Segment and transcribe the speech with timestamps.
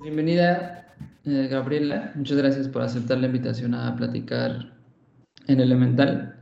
[0.00, 0.94] Bienvenida,
[1.24, 2.12] eh, Gabriela.
[2.14, 4.72] Muchas gracias por aceptar la invitación a platicar
[5.46, 6.36] en Elemental.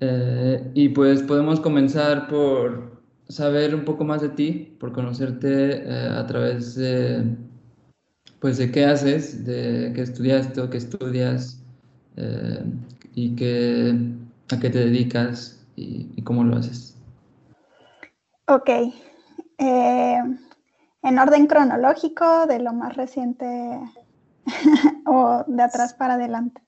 [0.00, 6.08] Eh, y pues podemos comenzar por saber un poco más de ti, por conocerte eh,
[6.08, 7.24] a través de,
[8.38, 11.62] pues, de qué haces, de qué estudiaste o qué estudias
[13.14, 13.32] y
[14.50, 16.96] a qué te dedicas y, y cómo lo haces.
[18.46, 18.70] Ok.
[21.02, 23.80] En orden cronológico, de lo más reciente
[25.06, 26.62] o de atrás para adelante.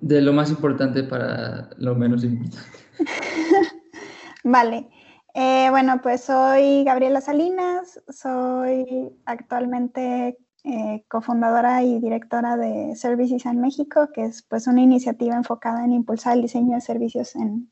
[0.00, 2.58] De lo más importante para lo menos importante.
[4.44, 4.88] vale.
[5.34, 13.60] Eh, bueno, pues soy Gabriela Salinas, soy actualmente eh, cofundadora y directora de Services en
[13.60, 17.70] México, que es pues una iniciativa enfocada en impulsar el diseño de servicios en,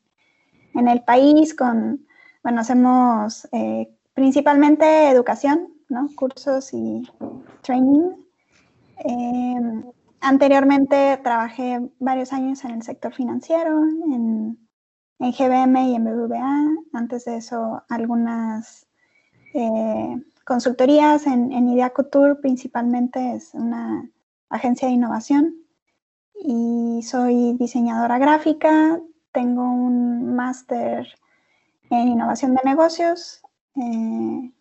[0.73, 2.07] en el país con,
[2.43, 6.09] bueno, hacemos eh, principalmente educación, ¿no?
[6.15, 7.09] Cursos y
[7.61, 8.11] training.
[8.97, 9.83] Em,
[10.21, 14.57] Anteriormente trabajé varios años en el sector financiero, en,
[15.19, 16.65] GBM y en BBVA.
[16.93, 18.87] Antes de eso, algunas
[19.53, 24.09] eh, consultorías en, en Idea Couture, principalmente es una
[24.49, 25.55] agencia de innovación.
[26.35, 28.99] Y soy diseñadora gráfica,
[29.31, 31.07] tengo un máster
[31.89, 33.41] en innovación de negocios,
[33.81, 34.51] eh,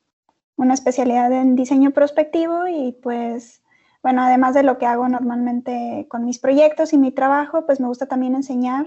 [0.56, 3.62] una especialidad en diseño prospectivo y pues
[4.02, 7.88] bueno, además de lo que hago normalmente con mis proyectos y mi trabajo, pues me
[7.88, 8.86] gusta también enseñar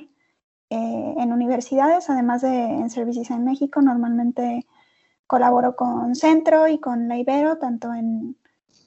[0.69, 3.81] eh, en universidades, además de en Services en México.
[3.81, 4.65] Normalmente
[5.27, 8.37] colaboro con Centro y con La Ibero, tanto en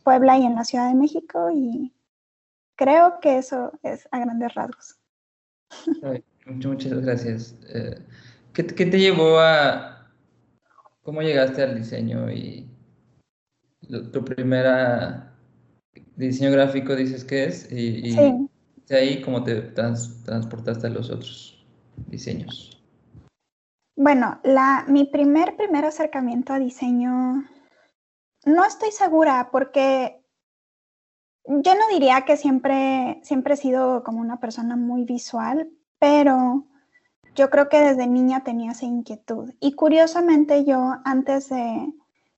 [0.03, 1.93] Puebla y en la Ciudad de México, y
[2.77, 4.99] creo que eso es a grandes rasgos.
[6.47, 7.57] muchas, gracias.
[7.69, 7.99] Eh,
[8.53, 10.04] ¿qué, ¿Qué te llevó a...
[11.05, 12.69] ¿Cómo llegaste al diseño y
[14.13, 15.35] tu primera
[16.17, 18.17] diseño gráfico dices que es y,
[18.87, 21.65] de ahí cómo te transportaste a los otros
[22.07, 22.83] diseños.
[23.97, 27.45] Bueno, la, mi primer, primer acercamiento a diseño,
[28.45, 30.21] no estoy segura porque
[31.47, 36.67] yo no diría que siempre, siempre he sido como una persona muy visual, pero
[37.35, 39.53] yo creo que desde niña tenía esa inquietud.
[39.61, 41.93] Y curiosamente yo antes de,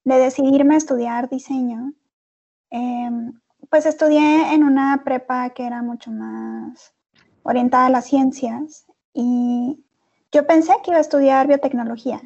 [0.05, 1.93] de decidirme a estudiar diseño,
[2.71, 3.11] eh,
[3.71, 6.95] pues estudié en una prepa que era mucho más
[7.43, 9.85] orientada a las ciencias y
[10.33, 12.21] yo pensé que iba a estudiar biotecnología.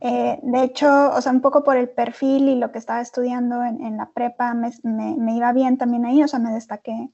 [0.00, 3.64] Eh, de hecho, o sea, un poco por el perfil y lo que estaba estudiando
[3.64, 7.10] en, la prepa me, me, iba bien también ahí, o sea, me destaqué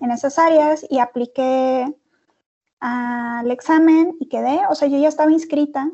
[0.00, 1.92] en esas áreas y apliqué
[2.80, 5.90] al examen y quedé, o sea, yo ya estaba inscrita,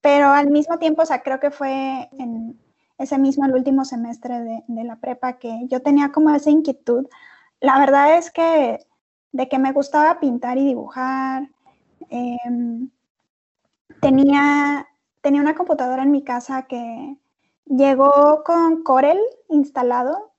[0.00, 2.58] pero al mismo tiempo, o sea, creo que fue en,
[2.98, 7.06] ese mismo, el último semestre de, la prepa, que yo tenía como esa inquietud.
[7.60, 8.86] La verdad es que
[9.32, 11.50] de que me gustaba pintar y dibujar.
[12.10, 12.90] Em,
[14.00, 14.86] tenía,
[15.20, 17.16] tenía una computadora en mi casa que
[17.66, 19.18] llegó con Corel
[19.48, 20.32] instalado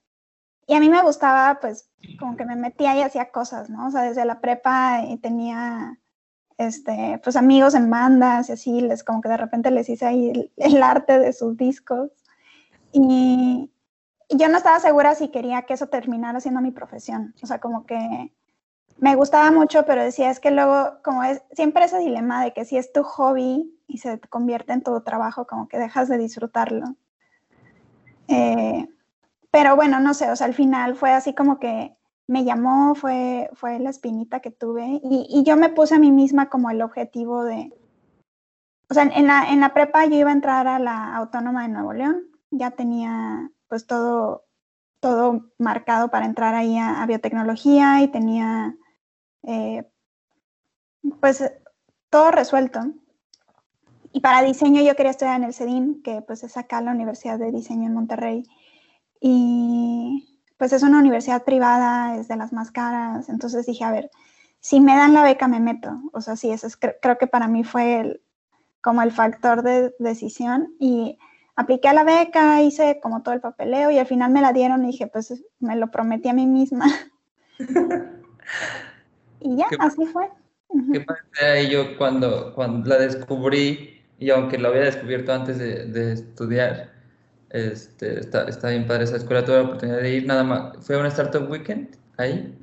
[0.67, 3.87] y a mí me gustaba, pues, como que me metía y hacía cosas, ¿no?
[3.87, 5.99] O sea, desde la prepa y tenía,
[6.57, 10.51] este, pues, amigos en bandas y así, les, como que de repente les hice ahí
[10.57, 12.11] el arte de sus discos.
[12.91, 13.69] Y,
[14.29, 17.35] yo no estaba segura si quería que eso terminara siendo mi profesión.
[17.43, 18.33] O sea, como que
[18.97, 22.65] me gustaba mucho, pero decía, es que luego, como es siempre ese dilema de que
[22.65, 26.95] si es tu hobby y se convierte en tu trabajo, como que dejas de disfrutarlo.
[28.27, 28.87] Eh,
[29.53, 31.95] pero bueno, no sé, o sea, al final fue así como que
[32.27, 36.11] me llamó, fue, fue la espinita que tuve y, y yo me puse a mí
[36.11, 37.71] misma como el objetivo de,
[38.89, 41.69] o sea, en la, en la prepa yo iba a entrar a la Autónoma de
[41.69, 44.45] Nuevo León ya tenía pues todo,
[44.99, 48.75] todo marcado para entrar ahí a, biotecnología y tenía
[49.43, 49.89] eh,
[51.19, 51.43] pues
[52.09, 52.79] todo resuelto.
[54.11, 57.39] Y para diseño yo quería estudiar en el CEDIN, que pues es acá la Universidad
[57.39, 58.43] de Diseño en Monterrey.
[59.25, 63.29] Y pues es una universidad privada, es de las más caras.
[63.29, 64.11] Entonces dije, a ver,
[64.59, 65.97] si me dan la beca me meto.
[66.11, 68.19] O sea, sí, eso es, creo que para mí fue
[68.81, 70.75] como el factor de decisión.
[70.77, 71.17] Y
[71.55, 74.83] apliqué a la beca, hice como todo el papeleo y al final me la dieron
[74.83, 76.87] y dije, pues me lo prometí a mí misma.
[79.39, 80.29] y ya, así fue.
[80.91, 86.92] Qué padre yo cuando, cuando la descubrí, y aunque lo había descubierto antes de, estudiar,
[87.53, 90.95] este, está, está, bien padre esa escuela, tuve la oportunidad de ir, nada más, fue
[90.95, 92.57] a un Startup Weekend ahí,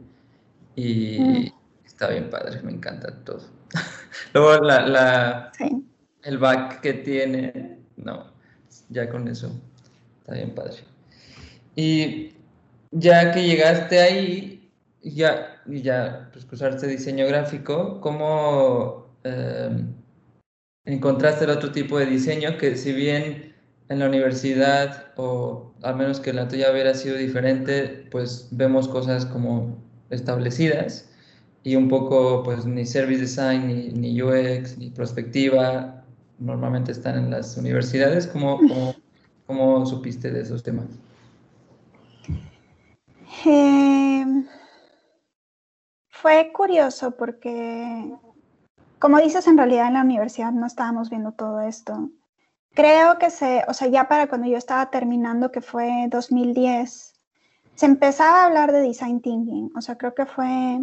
[0.74, 1.86] y mm.
[1.86, 3.42] está bien padre, me encanta todo.
[4.34, 5.52] Luego la, la
[6.24, 8.32] el back que tiene, no,
[8.88, 9.52] ya con eso.
[10.20, 10.78] está bien padre.
[11.76, 12.32] Y
[12.90, 14.72] ya que llegaste ahí,
[15.02, 19.94] ya, ya pues, cursaste diseño gráfico, ¿cómo em,
[20.84, 23.49] encontraste el otro tipo de diseño que si bien
[23.90, 29.26] en la universidad, o al menos que la tuya hubiera sido diferente, pues vemos cosas
[29.26, 29.76] como
[30.10, 31.10] establecidas
[31.64, 36.04] y un poco, pues ni service design, ni, ni UX, ni prospectiva,
[36.38, 38.28] normalmente están en las universidades.
[38.28, 38.60] ¿Cómo,
[39.46, 40.86] cómo, supiste de esos temas?
[43.44, 44.46] Em,
[46.10, 48.14] fue curioso porque,
[49.00, 52.08] como dices, en realidad en la universidad no estábamos viendo todo esto.
[52.74, 57.14] Creo que se, o sea, ya para cuando yo estaba terminando, que fue 2010,
[57.74, 59.72] se empezaba a hablar de design thinking.
[59.76, 60.80] O sea, creo que fue,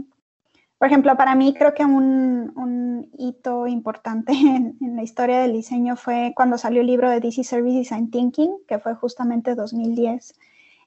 [0.78, 5.54] por ejemplo, para mí creo que un, un hito importante en, en, la historia del
[5.54, 10.34] diseño fue cuando salió el libro de DC Service Design Thinking, que fue justamente 2010.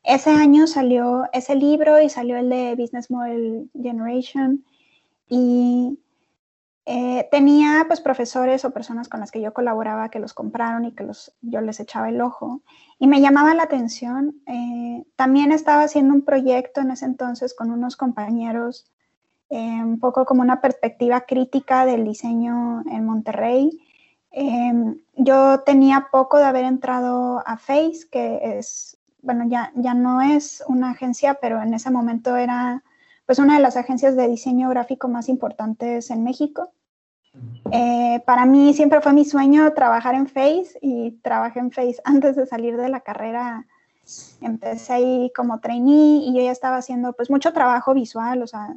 [0.03, 4.65] Ese año salió ese libro y salió el de Business Model Generation
[5.29, 5.99] y
[6.87, 10.93] eh, tenía pues profesores o personas con las que yo colaboraba que los compraron y
[10.93, 12.63] que los, yo les echaba el ojo
[12.99, 14.41] y me llamaba la atención.
[14.47, 18.91] Eh, también estaba haciendo un proyecto en ese entonces con unos compañeros,
[19.51, 23.71] eh, un poco como una perspectiva crítica del diseño en Monterrey.
[25.17, 30.63] yo tenía poco de haber entrado a Face, que es, bueno, ya, ya no es
[30.69, 32.83] una agencia, pero en ese momento era
[33.31, 36.73] pues una de las agencias de diseño gráfico más importantes en México.
[37.71, 42.35] Eh, para mí siempre fue mi sueño trabajar en Face y trabajé en Face antes
[42.35, 43.69] de salir de la carrera.
[44.41, 48.77] Empecé ahí como trainee y yo ya estaba haciendo pues mucho trabajo visual, o sea,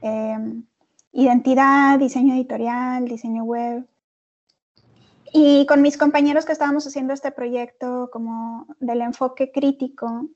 [0.00, 0.64] em,
[1.12, 3.86] identidad, diseño editorial, diseño web.
[5.32, 10.26] Y con mis compañeros que estábamos haciendo este proyecto como del enfoque crítico,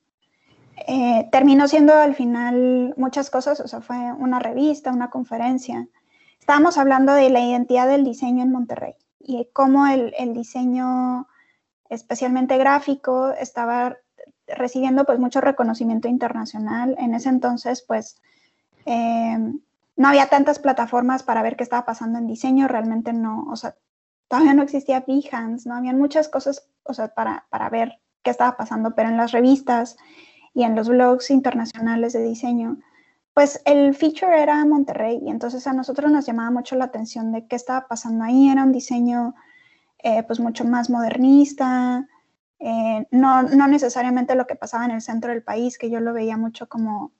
[0.87, 5.89] eh, terminó siendo al final muchas cosas, o sea, fue una revista, una conferencia.
[6.39, 11.29] Estábamos hablando de la identidad del diseño en Monterrey y cómo el, diseño,
[11.89, 13.97] especialmente gráfico, estaba
[14.47, 16.95] recibiendo pues mucho reconocimiento internacional.
[16.99, 18.17] En ese entonces, pues,
[18.87, 19.61] em,
[19.97, 23.75] no había tantas plataformas para ver qué estaba pasando en diseño, realmente no, o sea,
[24.29, 28.57] todavía no existía Behance, no habían muchas cosas, o sea, para, para ver qué estaba
[28.57, 29.97] pasando, pero en las revistas
[30.58, 32.78] y en los blogs internacionales de diseño,
[33.32, 37.46] pues el feature era Monterrey y entonces a nosotros nos llamaba mucho la atención de
[37.46, 38.49] qué estaba pasando ahí.
[38.49, 39.37] Era un diseño
[40.02, 42.08] eh, pues mucho más modernista,
[42.58, 46.12] eh, no, no, necesariamente lo que pasaba en el centro del país, que yo lo
[46.12, 47.12] veía mucho como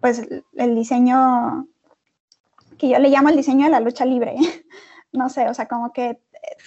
[0.00, 1.68] pues el diseño
[2.76, 4.34] que yo le llamo el diseño de la lucha libre.
[5.12, 6.20] no sé, o sea, como que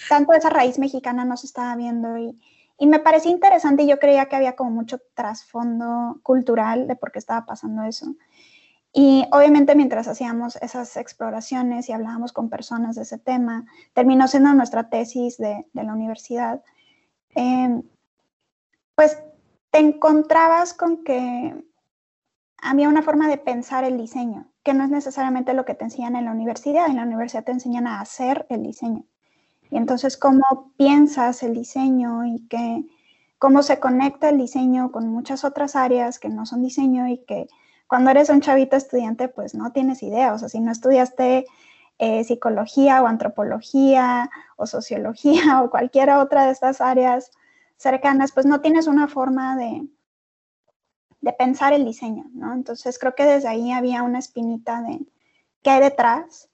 [0.08, 2.40] tanto esa raíz mexicana no se estaba viendo y,
[2.78, 7.12] y me parecía interesante y yo creía que había como mucho trasfondo cultural de por
[7.12, 8.14] qué estaba pasando eso.
[8.92, 13.64] Y obviamente mientras hacíamos esas exploraciones y hablábamos con personas de ese tema,
[13.94, 16.62] terminó siendo nuestra tesis de, la universidad,
[17.34, 17.82] em,
[18.94, 19.22] pues
[19.70, 21.64] te encontrabas con que
[22.58, 26.16] había una forma de pensar el diseño, que no es necesariamente lo que te enseñan
[26.16, 26.86] en la universidad.
[26.88, 29.04] En la universidad te enseñan a hacer el diseño.
[29.72, 32.84] Y entonces, cómo piensas el diseño y que,
[33.38, 37.48] cómo se conecta el diseño con muchas otras áreas que no son diseño y que
[37.86, 40.34] cuando eres un chavito estudiante, pues no tienes idea.
[40.34, 41.46] O sea, si no estudiaste
[41.98, 47.30] eh, psicología o antropología o sociología o cualquier otra de estas áreas
[47.78, 49.88] cercanas, pues no tienes una forma de,
[51.22, 52.52] de pensar el diseño, ¿no?
[52.52, 55.00] Entonces creo que desde ahí había una espinita de
[55.62, 56.50] qué hay detrás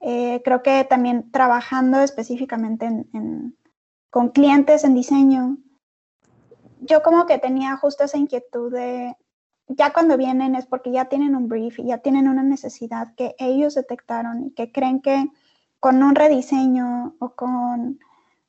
[0.00, 3.06] eh, creo que también trabajando específicamente
[4.10, 5.58] con clientes en diseño,
[6.80, 9.16] yo como que tenía justo esa inquietud de,
[9.66, 13.34] ya cuando vienen es porque ya tienen un brief y ya tienen una necesidad que
[13.38, 15.28] ellos detectaron y que creen que
[15.80, 17.98] con un rediseño o con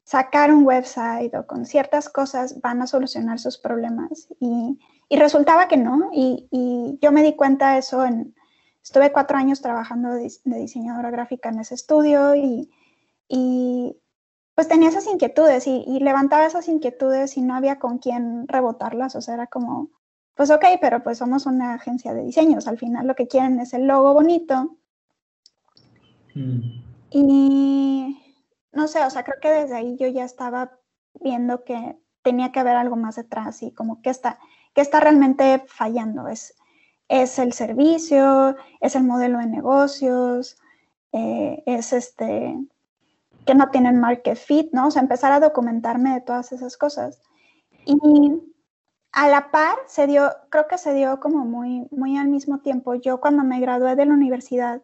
[0.03, 4.27] sacar un website o con ciertas cosas van a solucionar sus problemas.
[4.39, 4.79] Y,
[5.11, 6.09] resultaba que no.
[6.13, 8.33] Y, y, yo me di cuenta de eso en,
[8.83, 12.69] Estuve cuatro años trabajando de, diseñadora gráfica en ese estudio y,
[14.55, 19.15] pues tenía esas inquietudes y, levantaba esas inquietudes y no había con quién rebotarlas.
[19.15, 19.89] O sea, era como,
[20.35, 22.67] pues ok, pero pues somos una agencia de diseños.
[22.67, 24.77] Al final lo que quieren es el logo bonito.
[26.35, 26.89] Mm.
[27.11, 28.19] Y
[28.71, 30.77] no sé, o sea, creo que desde ahí yo ya estaba
[31.15, 34.39] viendo que tenía que haber algo más detrás y como que está,
[34.73, 36.27] que está realmente fallando.
[36.27, 36.55] Es,
[37.09, 40.57] es el servicio, es el modelo de negocios,
[41.11, 42.55] eh, es este,
[43.45, 44.87] que no tienen market fit, ¿no?
[44.87, 47.21] O sea, empezar a documentarme de todas esas cosas.
[47.85, 47.97] Y
[49.11, 52.93] a la par se dio, creo que se dio como muy, muy al mismo tiempo.
[52.93, 54.83] Yo cuando me gradué de la universidad,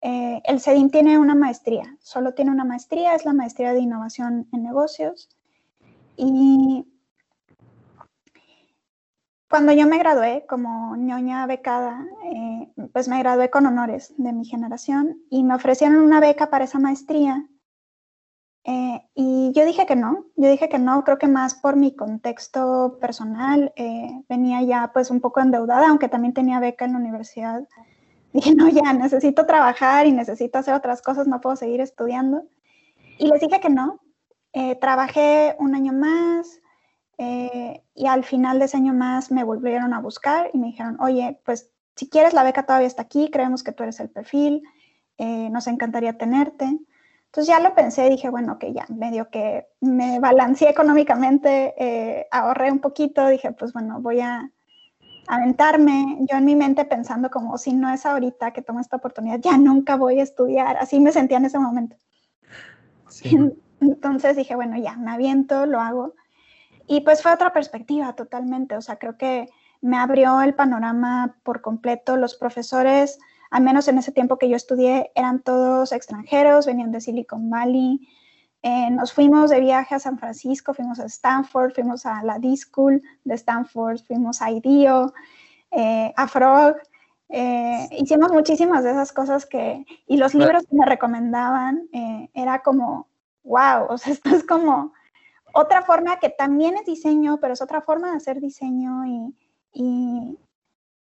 [0.00, 4.48] eh, el CEDIM tiene una maestría, solo tiene una maestría, es la maestría de innovación
[4.52, 5.28] en negocios.
[6.16, 6.84] Y
[9.54, 14.44] cuando yo me gradué como ñoña becada, eh, pues me gradué con honores de mi
[14.44, 17.46] generación y me ofrecieron una beca para esa maestría.
[18.64, 21.94] Eh, y yo dije que no, yo dije que no, creo que más por mi
[21.94, 26.98] contexto personal, eh, venía ya pues un poco endeudada, aunque también tenía beca en la
[26.98, 27.62] universidad.
[28.32, 32.42] Dije, no, ya necesito trabajar y necesito hacer otras cosas, no puedo seguir estudiando.
[33.18, 34.00] Y les dije que no.
[34.80, 36.60] trabajé un año más,
[37.18, 40.96] eh, y al final de ese año más me volvieron a buscar y me dijeron,
[41.00, 44.62] oye, pues si quieres la beca todavía está aquí, creemos que tú eres el perfil,
[45.18, 46.64] eh, nos encantaría tenerte.
[46.64, 52.26] Entonces ya lo pensé y dije, bueno, que ya, medio que me balanceé económicamente, eh,
[52.30, 54.50] ahorré un poquito, dije, pues bueno, voy a
[55.26, 56.18] aventarme.
[56.30, 59.58] Yo en mi mente pensando como, si no es ahorita que tomo esta oportunidad, ya
[59.58, 60.76] nunca voy a estudiar.
[60.76, 61.96] Así me sentía en ese momento.
[63.80, 66.14] Entonces dije, bueno, ya, me aviento, lo hago.
[66.86, 69.48] Y pues fue otra perspectiva totalmente, o sea, creo que
[69.84, 72.16] me abrió el panorama por completo.
[72.16, 73.18] Los profesores,
[73.50, 78.08] al menos en ese tiempo que yo estudié, eran todos extranjeros, venían de Silicon Valley.
[78.62, 83.02] Eh, nos fuimos de viaje a San Francisco, fuimos a Stanford, fuimos a la D-School
[83.24, 85.12] de Stanford, fuimos a IDEO,
[85.70, 86.76] eh, a Frog.
[87.28, 91.88] Eh, hicimos muchísimas de esas cosas que, y los libros que me recomendaban,
[92.32, 93.08] era como,
[93.42, 94.94] wow, o sea, esto es como
[95.54, 99.04] otra forma que también es diseño, pero es otra forma de hacer diseño
[99.72, 100.38] y,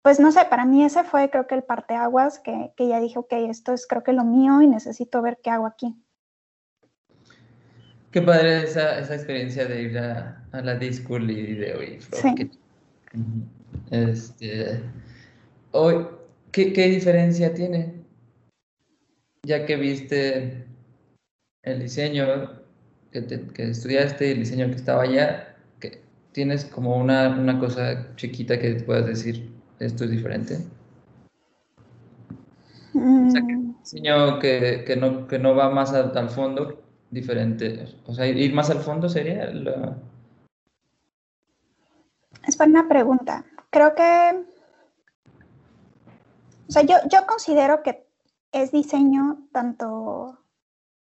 [0.02, 3.20] pues no sé, para mí ese fue creo que el parteaguas que, que ya dije,
[3.20, 5.96] ok, esto es creo que lo mío y necesito ver qué hago aquí.
[8.12, 12.00] Qué padre esa, esa experiencia de ir a, la D-School y de hoy.
[12.02, 12.52] Sí.
[13.90, 14.84] Este,
[15.72, 16.08] hoy,
[16.52, 18.04] ¿qué, ¿Qué diferencia tiene?
[19.44, 20.68] Ya que viste
[21.64, 22.61] el diseño,
[23.12, 26.02] que, estudiaste, el diseño que estaba allá, que
[26.32, 30.60] tienes como una, una cosa chiquita que puedas decir, esto es diferente.
[32.94, 33.80] O sea, que mm.
[33.80, 37.86] diseño que, que, no, que no va más al, fondo, diferente.
[38.06, 39.52] O sea, ir más al fondo sería
[42.48, 43.46] Es buena pregunta.
[43.70, 44.46] Creo que...
[46.68, 48.06] O sea, yo, yo considero que
[48.54, 50.41] es diseño tanto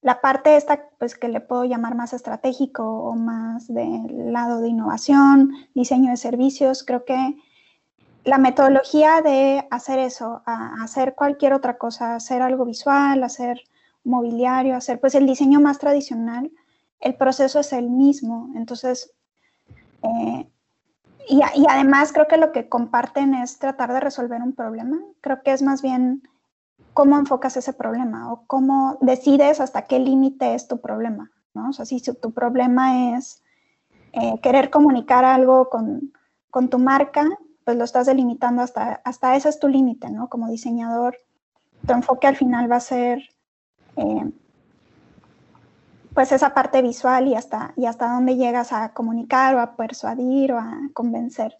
[0.06, 4.68] la parte esta, pues que le puedo llamar más estratégico o más del lado de
[4.68, 7.34] innovación, diseño de servicios, creo que
[8.22, 13.62] la metodología de hacer eso, hacer cualquier otra cosa, hacer algo visual, hacer
[14.04, 16.52] mobiliario, hacer pues el diseño más tradicional,
[17.00, 18.50] el proceso es el mismo.
[18.54, 19.12] Entonces,
[20.02, 20.48] eh,
[21.28, 25.00] y, y, además creo que lo que comparten es tratar de resolver un problema.
[25.20, 26.22] Creo que es más bien
[26.92, 31.70] cómo enfocas ese problema o cómo decides hasta qué límite es tu problema, ¿no?
[31.70, 33.42] O sea, si tu problema es
[34.12, 36.12] eh, querer comunicar algo con,
[36.70, 37.28] tu marca,
[37.64, 40.30] pues lo estás delimitando hasta, hasta ese es tu límite, ¿no?
[40.30, 41.18] Como diseñador,
[41.86, 43.22] tu enfoque al final va a ser
[43.96, 44.32] eh,
[46.14, 50.54] pues esa parte visual y hasta, y hasta dónde llegas a comunicar o a persuadir
[50.54, 51.54] o a convencer.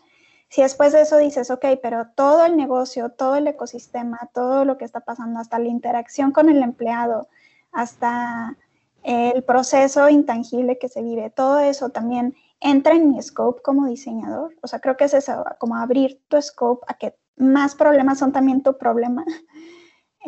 [0.56, 4.78] Si después de eso dices, ok, pero todo el negocio, todo el ecosistema, todo lo
[4.78, 7.28] que está pasando, hasta la interacción con el empleado,
[7.72, 8.56] hasta
[9.02, 14.54] el proceso intangible que se vive, todo eso también entra en mi scope como diseñador.
[14.62, 18.32] O sea, creo que es eso, como abrir tu scope a que más problemas son
[18.32, 19.26] también tu problema.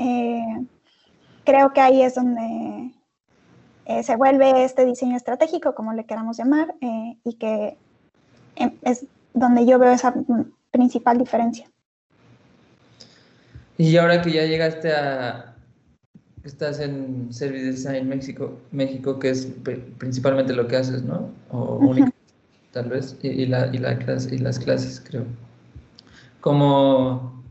[0.00, 0.64] Eh,
[1.42, 2.92] creo que ahí es donde
[3.84, 7.76] eh, se vuelve este diseño estratégico, como le queramos llamar, eh, y que
[8.82, 9.08] es
[9.38, 10.14] donde yo veo esa
[10.70, 11.66] principal diferencia.
[13.76, 15.54] Y ahora que ya llegaste a,
[16.44, 19.46] estás en Service Design México, México que es
[19.98, 21.30] principalmente lo que haces, ¿no?
[21.50, 22.12] O única,
[22.72, 25.24] tal vez, y, la, y, la clase, y las clases, creo.
[26.40, 27.42] ¿Cómo,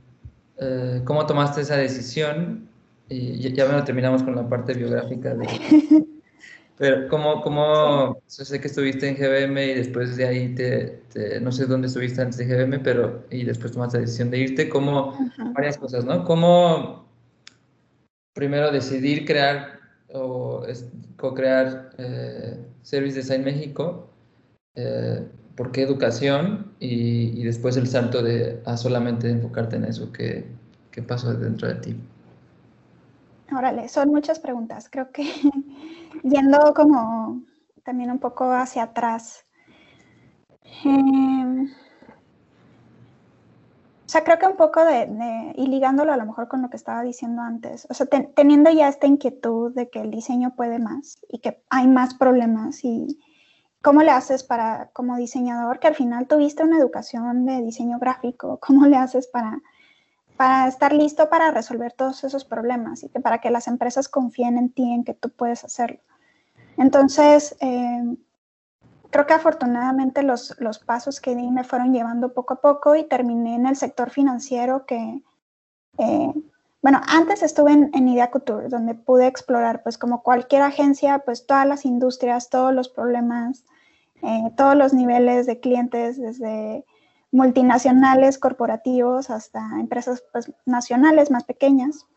[0.57, 2.67] eh, ¿Cómo tomaste esa decisión?
[3.09, 5.47] Y ya, ya terminamos con la parte biográfica de,
[6.77, 11.01] Pero, ¿cómo, cómo sé que estuviste en GBM y después de ahí te,
[11.41, 14.69] no sé dónde estuviste antes de GBM, pero y después tomaste la decisión de irte,
[14.69, 15.17] ¿cómo,
[15.53, 16.23] varias cosas, ¿no?
[16.23, 17.07] ¿Cómo
[18.33, 19.79] primero decidir crear
[20.13, 20.63] o
[21.17, 24.09] co-crear eh, Service Design México?
[24.75, 26.73] Eh, ¿Por qué educación?
[26.79, 30.45] Y, y, después el salto de a solamente enfocarte en eso, ¿qué,
[30.91, 31.99] qué pasó dentro de ti?
[33.51, 34.89] Órale, son muchas preguntas.
[34.91, 35.23] Creo que
[36.23, 37.41] yendo como
[37.83, 39.45] también un poco hacia atrás.
[40.83, 41.65] Em,
[44.07, 46.77] o sea, creo que un poco de, y ligándolo a lo mejor con lo que
[46.77, 51.19] estaba diciendo antes, o sea, teniendo ya esta inquietud de que el diseño puede más
[51.29, 53.19] y que hay más problemas y
[53.81, 58.59] cómo le haces para, como diseñador, que al final tuviste una educación de diseño gráfico,
[58.65, 59.61] cómo le haces para
[60.37, 64.57] para estar listo para resolver todos esos problemas y que para que las empresas confíen
[64.57, 65.99] en ti, en que tú puedes hacerlo.
[66.77, 68.15] Entonces, eh,
[69.09, 73.03] creo que afortunadamente los, los, pasos que di me fueron llevando poco a poco y
[73.03, 75.23] terminé en el sector financiero que,
[75.97, 76.33] eh,
[76.83, 81.47] bueno, antes estuve en, en Idea Couture, donde pude explorar, pues como cualquier agencia, pues
[81.47, 83.65] todas las industrias, todos los problemas,
[84.21, 86.85] eh, todos los niveles de clientes, desde
[87.31, 92.07] multinacionales, corporativos, hasta empresas pues, nacionales más pequeñas.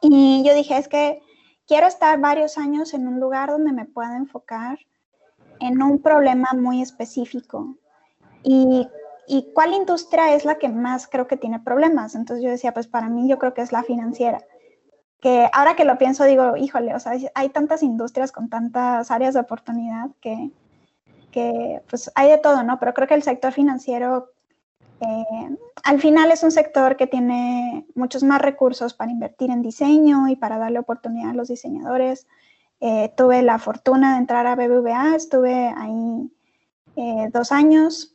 [0.00, 1.22] Y yo dije, es que
[1.66, 4.78] quiero estar varios años en un lugar donde me pueda enfocar
[5.60, 7.76] en un problema muy específico.
[8.42, 8.88] Y,
[9.28, 12.16] y, cuál industria es la que más creo que tiene problemas.
[12.16, 14.44] Entonces yo decía, pues para mí yo creo que es la financiera.
[15.20, 19.34] Que ahora que lo pienso digo, híjole, o sea, hay tantas industrias con tantas áreas
[19.34, 20.50] de oportunidad que,
[21.32, 22.78] que pues hay de todo, ¿no?
[22.78, 24.28] Pero creo que el sector financiero
[25.00, 30.28] eh, al final es un sector que tiene muchos más recursos para invertir en diseño
[30.28, 32.28] y para darle oportunidad a los diseñadores.
[32.80, 36.30] Eh, tuve la fortuna de entrar a BBVA, estuve ahí
[36.96, 38.14] eh, dos años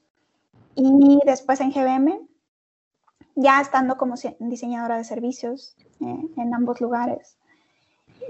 [0.76, 2.22] y después en GBM,
[3.36, 7.38] ya estando como diseñadora de servicios en ambos lugares.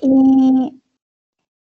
[0.01, 0.82] Y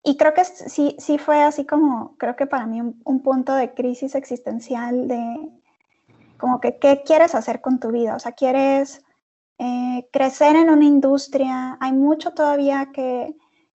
[0.03, 3.75] y creo que sí, sí fue así como, creo que para mí un, punto de
[3.75, 5.51] crisis existencial de
[6.39, 8.15] como que, ¿qué quieres hacer con tu vida?
[8.15, 9.05] O sea, ¿quieres
[9.59, 11.77] eh, crecer en una industria?
[11.81, 13.35] Hay mucho todavía que,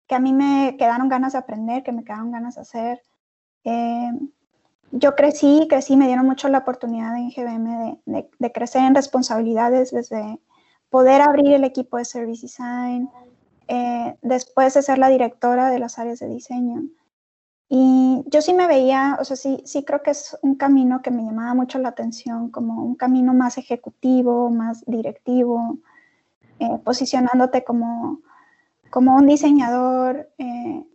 [0.07, 3.01] que, a mí me quedaron ganas de aprender, que me quedaron ganas de hacer.
[3.63, 4.11] Eh,
[4.91, 9.91] yo crecí, crecí, me dieron mucho la oportunidad en GBM de, de crecer en responsabilidades
[9.91, 10.39] desde
[10.89, 13.09] poder abrir el equipo de Service Design,
[13.73, 16.83] eh, después de ser la directora de las áreas de diseño.
[17.69, 21.09] Y yo sí me veía, o sea, sí, sí creo que es un camino que
[21.09, 25.77] me llamaba mucho la atención, como un camino más ejecutivo, más directivo,
[26.59, 28.19] eh, posicionándote como,
[28.89, 30.85] como un diseñador, eh,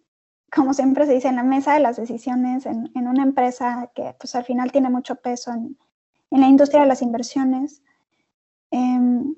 [0.54, 4.14] como siempre se dice, en la mesa de las decisiones, en, en una empresa que
[4.20, 5.78] pues al final tiene mucho peso en,
[6.30, 7.82] en la industria de las inversiones.
[8.70, 9.34] Em,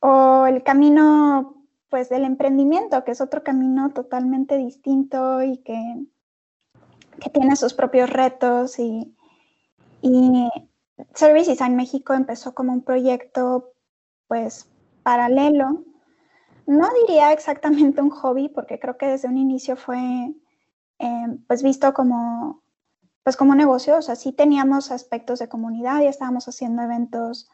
[0.00, 1.63] o el camino
[1.94, 5.78] pues del emprendimiento, que es otro camino totalmente distinto y que,
[7.20, 9.14] que tiene sus propios retos y,
[10.02, 10.48] y
[11.14, 13.74] Service Design México empezó como un proyecto
[14.26, 14.68] pues
[15.04, 15.84] paralelo.
[16.66, 20.34] No diría exactamente un hobby, porque creo que desde un inicio fue
[20.98, 22.64] eh, pues visto como
[23.22, 27.48] pues como negocio, o sea, sí teníamos aspectos de comunidad, y estábamos haciendo eventos,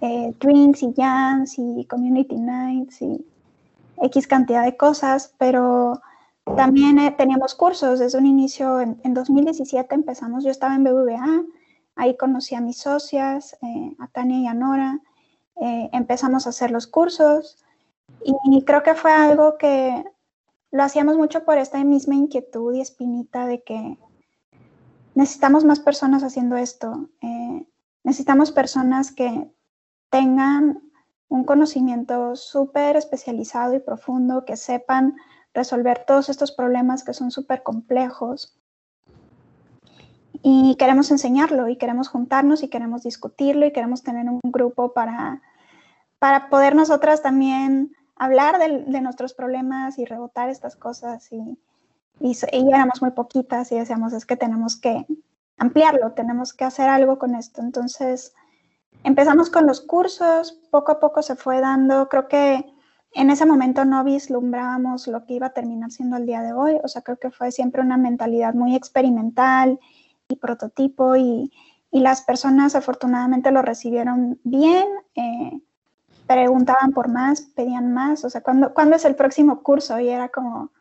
[0.00, 3.02] eh, drinks y jams y community nights
[4.02, 6.00] X cantidad de cosas, pero
[6.56, 7.98] también eh, teníamos cursos.
[7.98, 11.44] Desde un inicio, en, 2017 empezamos, yo estaba en BBVA,
[11.96, 15.00] ahí conocí a mis socias, eh, a Tania y a Nora,
[15.60, 17.58] eh, empezamos a hacer los cursos.
[18.22, 20.04] Y creo que fue algo que
[20.70, 23.98] lo hacíamos mucho por esta misma inquietud y espinita de que
[25.14, 27.08] necesitamos más personas haciendo esto,
[28.02, 29.50] necesitamos personas que
[30.10, 30.82] tengan
[31.28, 35.16] un conocimiento súper especializado y profundo, que sepan
[35.52, 38.58] resolver todos estos problemas que son súper complejos.
[40.42, 45.40] Y queremos enseñarlo y queremos juntarnos y queremos discutirlo y queremos tener un grupo para,
[46.18, 51.32] para poder nosotras también hablar de, nuestros problemas y rebotar estas cosas.
[51.32, 51.58] Y,
[52.20, 55.06] y, y éramos muy poquitas y decíamos, es que tenemos que
[55.56, 57.62] ampliarlo, tenemos que hacer algo con esto.
[57.62, 58.34] Entonces,
[59.04, 62.64] Empezamos con los cursos, poco a poco se fue dando, creo que
[63.12, 66.80] en ese momento no vislumbrábamos lo que iba a terminar siendo el día de hoy,
[66.82, 69.78] o sea, creo que fue siempre una mentalidad muy experimental
[70.26, 71.52] y prototipo y,
[71.92, 75.60] las personas afortunadamente lo recibieron bien, eh,
[76.26, 80.00] preguntaban por más, pedían más, o sea, ¿cuándo, ¿cuándo es el próximo curso?
[80.00, 80.72] Y era como,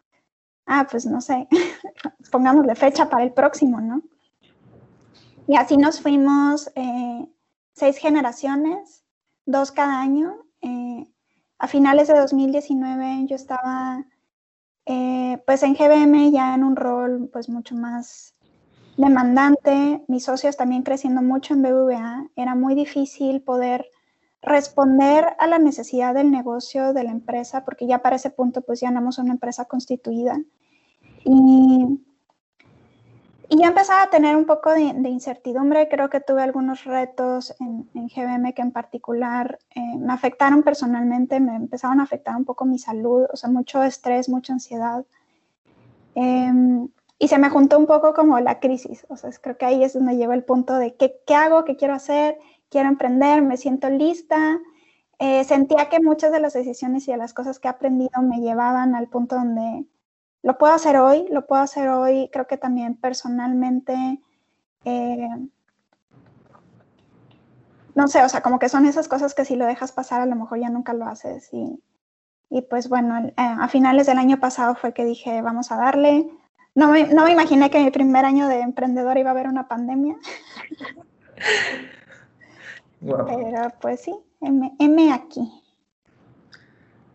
[0.65, 1.47] ah, pues no sé,
[2.31, 4.01] pongámosle fecha para el próximo, ¿no?
[5.45, 7.27] Y así nos fuimos eh,
[7.73, 9.03] seis generaciones,
[9.45, 10.45] dos cada año.
[10.62, 11.05] Eh,
[11.57, 14.05] a finales de 2019 yo estaba
[14.86, 18.36] eh, pues en GBM ya en un rol pues mucho más
[18.97, 23.86] demandante, mis socios también creciendo mucho en BBVA, era muy difícil poder
[24.41, 28.81] responder a la necesidad del negocio de la empresa, porque ya para ese punto pues
[28.81, 30.39] ya éramos una empresa constituida.
[31.23, 32.01] Y
[33.49, 37.89] y yo empezaba a tener un poco de, incertidumbre, creo que tuve algunos retos en,
[37.93, 42.65] en GBM que en particular eh, me afectaron personalmente, me empezaron a afectar un poco
[42.65, 45.06] mi salud, o sea, mucho estrés, mucha ansiedad.
[46.15, 46.88] Em,
[47.19, 49.93] y se me juntó un poco como la crisis, o sea, creo que ahí es
[49.93, 52.38] donde llegó el punto de qué, qué hago, qué quiero hacer,
[52.69, 54.60] quiero emprender, me siento lista.
[55.19, 58.39] Eh, sentía que muchas de las decisiones y de las cosas que he aprendido me
[58.41, 59.86] llevaban al punto donde
[60.43, 64.19] lo puedo hacer hoy, lo puedo hacer hoy, creo que también personalmente,
[64.84, 65.29] eh,
[67.95, 70.25] no sé, o sea, como que son esas cosas que si lo dejas pasar a
[70.25, 71.49] lo mejor ya nunca lo haces.
[71.53, 71.82] Y,
[72.49, 76.29] y pues bueno, eh, a finales del año pasado fue que dije, vamos a darle.
[76.75, 79.67] No me, no me imaginé que mi primer año de emprendedor iba a haber una
[79.67, 80.17] pandemia.
[82.99, 85.62] Pero pues sí, M, aquí.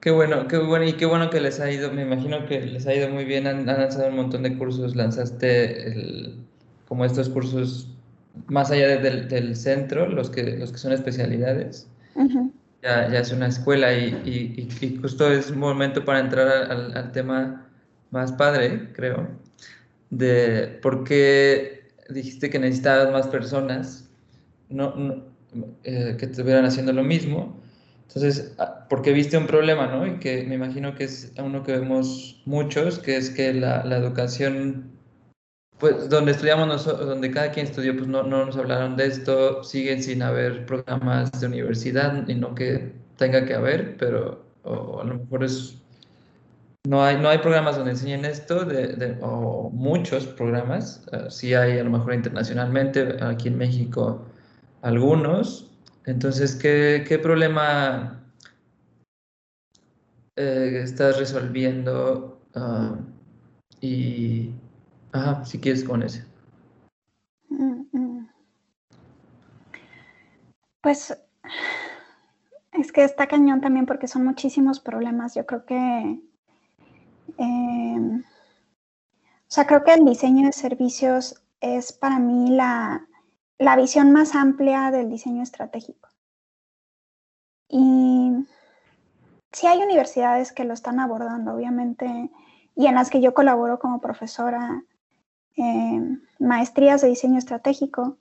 [0.00, 2.86] Qué bueno, qué bueno, y qué bueno que les ha ido, me imagino que les
[2.86, 6.34] ha ido muy bien, han, lanzado un montón de cursos, lanzaste
[6.86, 7.88] como estos cursos
[8.46, 11.88] más allá del, centro, los que, los que son especialidades.
[12.82, 17.12] ya, ya, es una escuela y, y, justo es un momento para entrar al, al,
[17.12, 17.66] tema
[18.10, 19.28] más padre, creo,
[20.10, 24.08] de por qué dijiste que necesitabas más personas.
[24.70, 25.38] No, no
[25.84, 27.56] eh, que estuvieran haciendo lo mismo.
[28.08, 30.06] Entonces, ah, porque viste un problema, ¿no?
[30.06, 33.98] Y que me imagino que es uno que vemos muchos, que es que la, la
[33.98, 34.90] educación,
[35.78, 39.62] pues donde estudiamos nosotros, donde cada quien estudió, pues no, no, nos hablaron de esto,
[39.62, 45.18] siguen sin haber programas de universidad, y no que tenga que haber, pero a lo
[45.18, 45.74] mejor es...
[46.86, 51.52] No hay, no hay programas donde enseñen esto, de, de, o muchos programas, uh, sí
[51.52, 54.24] hay a lo mejor internacionalmente, aquí en México
[54.80, 55.67] algunos.
[56.08, 58.24] Entonces, ¿qué, problema
[60.36, 62.40] eh, estás resolviendo?
[62.54, 62.96] Ah,
[63.82, 64.54] y,
[65.44, 66.24] si quieres con ese.
[67.50, 68.28] Mm, mm.
[70.80, 71.14] Pues
[72.72, 75.34] es que está cañón también porque son muchísimos problemas.
[75.34, 76.22] Yo creo que,
[77.36, 78.24] em, o
[79.46, 83.07] sea, creo que el diseño de servicios es para mí la,
[83.58, 86.08] la visión más amplia del diseño estratégico.
[87.68, 88.46] Y
[89.52, 92.30] sí hay universidades que lo están abordando, obviamente,
[92.74, 94.84] y en las que yo colaboro como profesora,
[95.56, 98.16] en maestrías de diseño estratégico.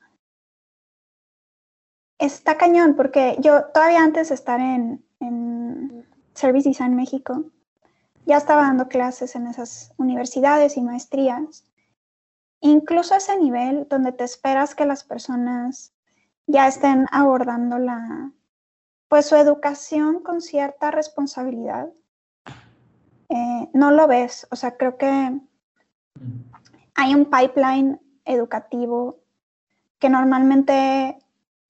[2.17, 7.45] Está cañón, porque yo todavía antes de estar en, en Service Design México,
[8.25, 11.63] ya estaba dando clases en esas universidades y maestrías
[12.61, 15.93] incluso ese nivel donde te esperas que las personas
[16.47, 18.31] ya estén abordando la,
[19.07, 21.89] pues su educación con cierta responsabilidad,
[23.29, 24.47] eh, no lo ves.
[24.51, 25.39] O sea, creo que
[26.95, 29.19] hay un pipeline educativo
[29.99, 31.17] que normalmente,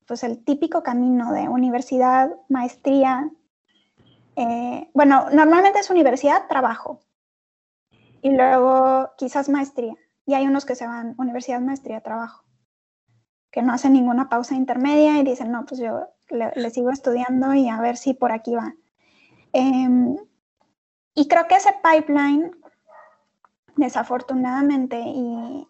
[0.06, 3.30] pues el típico camino de universidad, maestría,
[4.36, 7.00] eh, bueno, normalmente es universidad, trabajo,
[8.22, 9.96] y luego quizás maestría.
[10.28, 12.44] Y hay unos que se van universidad, maestría, trabajo,
[13.50, 17.70] que no hacen ninguna pausa intermedia y dicen, no, pues yo le, sigo estudiando y
[17.70, 18.76] a ver si por aquí va.
[19.54, 20.18] Em,
[21.16, 22.52] y creo que ese pipeline,
[23.78, 25.66] desafortunadamente, y,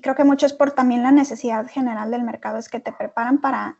[0.00, 3.40] creo que mucho es por también la necesidad general del mercado, es que te preparan
[3.40, 3.76] para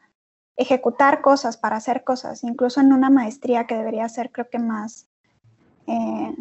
[0.56, 5.08] ejecutar cosas, para hacer cosas, incluso en una maestría que debería ser, creo que más
[5.86, 6.34] eh,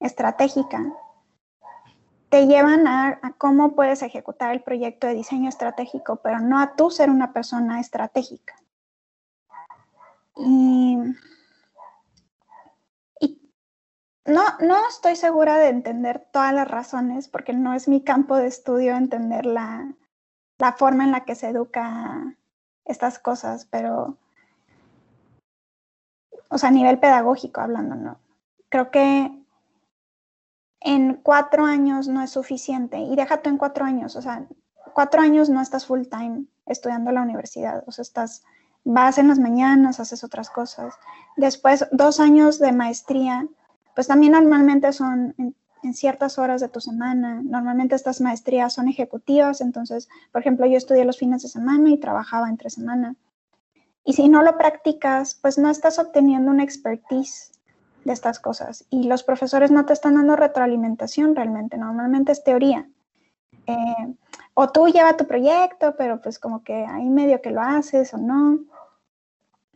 [0.00, 0.82] estratégica
[2.28, 6.90] te llevan a, cómo puedes ejecutar el proyecto de diseño estratégico, pero no a tú
[6.90, 8.54] ser una persona estratégica.
[10.36, 10.98] Y,
[14.26, 18.48] no, no estoy segura de entender todas las razones, porque no es mi campo de
[18.48, 19.94] estudio entender la,
[20.58, 22.36] la forma en la que se educa
[22.84, 24.16] estas cosas, pero,
[26.48, 28.18] o sea, a nivel pedagógico hablando, ¿no?
[28.68, 29.45] Creo que
[30.80, 32.98] en cuatro años no es suficiente.
[32.98, 34.46] Y déjate en cuatro años, o sea,
[34.92, 38.44] cuatro años no estás full time estudiando la universidad, o sea, estás,
[38.84, 40.94] vas en las mañanas, haces otras cosas.
[41.36, 43.46] Después, dos años de maestría,
[43.94, 45.54] pues también normalmente son en,
[45.94, 47.42] ciertas horas de tu semana.
[47.44, 51.98] Normalmente estas maestrías son ejecutivas, entonces, por ejemplo, yo estudié los fines de semana y
[51.98, 53.14] trabajaba entre semana.
[54.04, 57.52] Y si no lo practicas, pues no estás obteniendo una expertise
[58.06, 58.86] de estas cosas.
[58.88, 62.88] Y los profesores no te están dando retroalimentación realmente, normalmente es teoría.
[63.66, 64.14] Eh,
[64.54, 68.18] o tú lleva tu proyecto, pero pues como que ahí medio que lo haces o
[68.18, 68.60] no.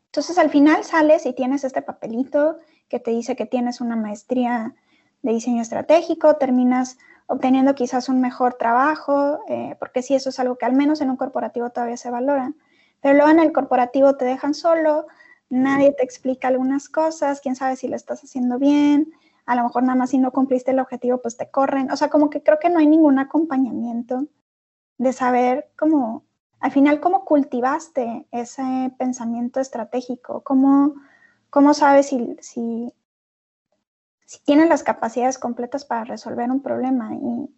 [0.07, 4.75] Entonces al final sales y tienes este papelito que te dice que tienes una maestría
[5.23, 10.57] de diseño estratégico, terminas obteniendo quizás un mejor trabajo, eh, porque sí, eso es algo
[10.57, 12.53] que al menos en un corporativo todavía se valora.
[13.01, 15.07] Pero luego en el corporativo te dejan solo,
[15.51, 19.13] nadie te explica algunas cosas, quién sabe si lo estás haciendo bien,
[19.47, 21.91] a lo mejor nada más si no cumpliste el objetivo, pues te corren.
[21.91, 24.27] O sea, como que creo que no hay ningún acompañamiento
[24.97, 26.25] de saber cómo,
[26.61, 30.95] al final, cómo cultivaste ese pensamiento estratégico, cómo,
[31.51, 32.95] cómo sabes si, si,
[34.25, 37.15] si tienes las capacidades completas para resolver un problema.
[37.15, 37.53] Y,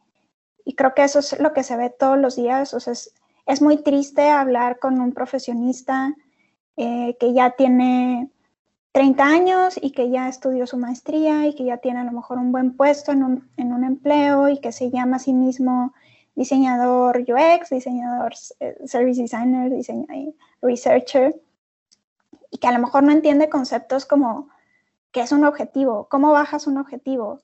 [0.64, 2.72] y, creo que eso es lo que se ve todos los días.
[2.72, 3.12] O sea, es,
[3.44, 6.14] es muy triste hablar con un profesionista
[6.76, 8.30] eh, que ya tiene
[8.92, 12.38] 30 años y que ya estudió su maestría y que ya tiene a lo mejor
[12.38, 15.94] un buen puesto en un, en un empleo y que se llama a sí mismo
[16.34, 21.40] diseñador UX, diseñador eh, service designer, diseñador, researcher,
[22.50, 24.48] y que a lo mejor no entiende conceptos como
[25.10, 27.40] qué es un objetivo, cómo bajas un objetivo.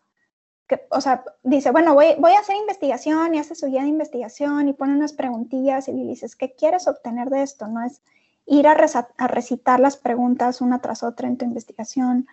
[0.66, 3.88] Que, o sea, dice, bueno, voy, voy, a hacer investigación y hace su guía de
[3.88, 7.68] investigación y pone unas preguntillas y le dices, ¿qué quieres obtener de esto?
[7.68, 8.02] No es
[8.48, 8.76] ir a,
[9.18, 12.26] a recitar las preguntas una tras otra en tu investigación.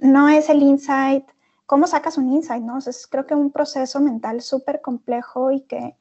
[0.00, 1.24] No es el insight,
[1.64, 2.62] ¿cómo sacas un insight?
[2.62, 2.78] ¿no?
[2.78, 5.96] es creo que un proceso mental súper complejo y que,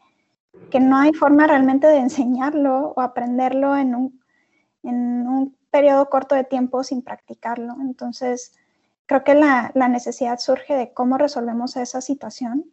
[0.69, 4.21] que, no hay forma realmente de enseñarlo o aprenderlo en un,
[4.84, 7.75] en un periodo corto de tiempo sin practicarlo.
[7.82, 8.54] Entonces,
[9.06, 12.65] creo que la, la necesidad surge de cómo resolvemos esa situación.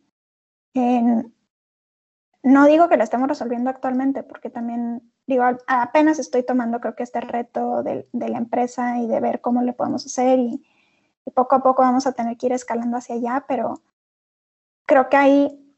[2.43, 7.05] No digo que la estemos resolviendo actualmente, porque también, digo, apenas estoy tomando creo que
[7.05, 10.65] este reto de, la empresa y de ver cómo le podemos hacer y,
[11.25, 13.81] y poco a poco vamos a tener que ir escalando hacia allá, pero
[14.87, 15.75] creo que ahí,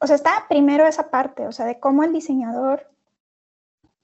[0.00, 2.88] o sea, está primero esa parte, o sea, de cómo el diseñador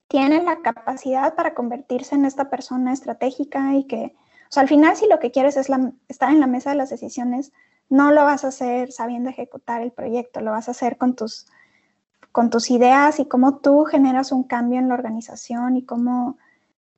[0.09, 4.97] tiene la capacidad para convertirse en esta persona estratégica y que, o sea, al final
[4.97, 5.71] si lo que quieres es
[6.09, 7.53] estar en la mesa de las decisiones,
[7.89, 11.47] no lo vas a hacer sabiendo ejecutar el proyecto, lo vas a hacer con tus,
[12.31, 16.39] con tus ideas y cómo tú generas un cambio en la organización y cómo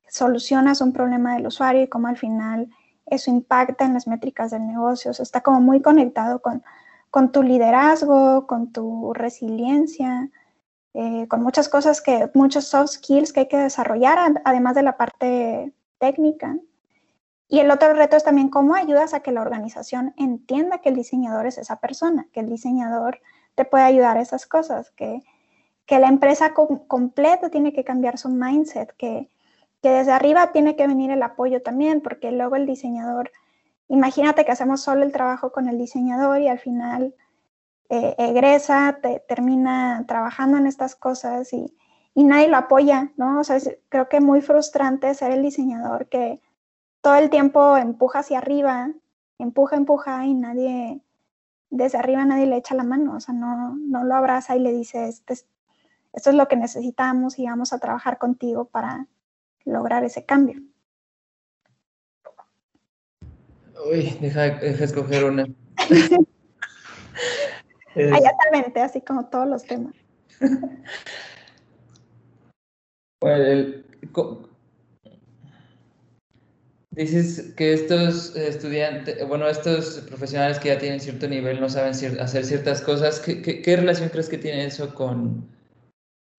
[0.07, 2.69] solucionas un problema del usuario y cómo al final
[3.05, 6.63] eso impacta en las métricas del negocio, está como muy conectado con,
[7.11, 10.29] con tu liderazgo, con tu resiliencia,
[10.93, 14.97] eh, con muchas cosas que, muchos soft skills que hay que desarrollar, además de la
[14.97, 16.57] parte técnica.
[17.47, 20.95] Y el otro reto es también cómo ayudas a que la organización entienda que el
[20.95, 23.19] diseñador es esa persona, que el diseñador
[23.55, 25.23] te puede ayudar a esas cosas, que,
[25.85, 29.29] que la empresa completa tiene que cambiar su mindset, que,
[29.81, 33.31] que desde arriba tiene que venir el apoyo también, porque luego el diseñador,
[33.87, 37.15] imagínate que hacemos solo el trabajo con el diseñador y al final
[37.89, 41.77] eh, egresa, te, termina trabajando en estas cosas y,
[42.15, 43.39] y, nadie lo apoya, ¿no?
[43.39, 46.41] O sea, creo que es muy frustrante ser el diseñador que
[47.01, 48.89] todo el tiempo empuja hacia arriba,
[49.37, 50.99] empuja, empuja y nadie,
[51.75, 54.71] desde arriba nadie le echa la mano, o sea, no, no lo abraza y le
[54.71, 59.07] dice, este, esto es lo que necesitamos y vamos a trabajar contigo para,
[59.65, 60.61] lograr ese cambio.
[63.91, 65.45] Uy, deja, escoger una.
[67.95, 69.93] Allá talmente, así como todos los temas.
[73.21, 73.81] Bueno,
[76.95, 82.45] dices que estos estudiantes, bueno, estos profesionales que ya tienen cierto nivel no saben hacer
[82.45, 83.19] ciertas cosas.
[83.19, 85.47] ¿Qué, qué relación crees que tiene eso con,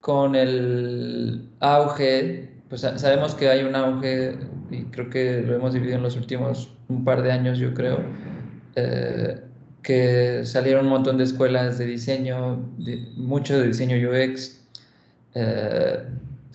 [0.01, 4.37] con el auge pues sabemos que hay un auge,
[4.71, 7.99] y creo que lo hemos vivido en los últimos un par de años, yo creo,
[8.75, 9.39] eh,
[9.83, 12.57] que salieron un montón de escuelas de diseño,
[13.15, 14.61] mucho de diseño UX,
[15.35, 16.03] eh,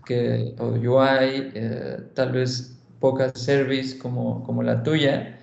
[0.04, 2.71] que, o UI, eh, tal vez
[3.02, 5.38] pocas service como, como la tuya.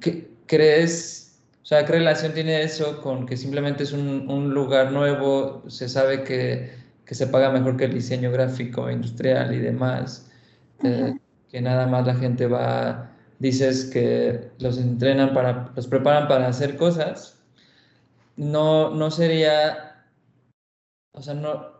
[0.00, 4.92] ¿qué, ¿Crees, o sea, qué relación tiene eso con que simplemente es un, un lugar
[4.92, 10.30] nuevo, se sabe que que se paga mejor que el diseño gráfico, industrial y demás,
[10.84, 11.18] eh,
[11.50, 13.10] que nada más la gente va,
[13.40, 17.36] dices que los entrenan para, los preparan para hacer cosas,
[18.36, 20.04] no, no sería,
[21.10, 21.79] o sea, no,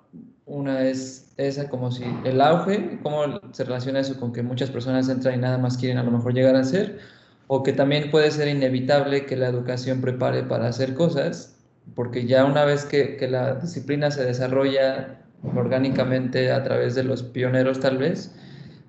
[0.50, 5.08] una es esa como si el auge, cómo se relaciona eso con que muchas personas
[5.08, 6.98] entran y nada más quieren a lo mejor llegar a hacer,
[7.46, 11.56] o que también puede ser inevitable que la educación prepare para hacer cosas,
[11.94, 15.20] porque ya una vez que, que la disciplina se desarrolla
[15.54, 18.34] orgánicamente a través de los pioneros tal vez,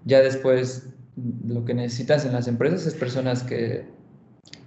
[0.03, 0.89] ya después
[1.47, 3.85] lo que necesitas en las empresas es personas que,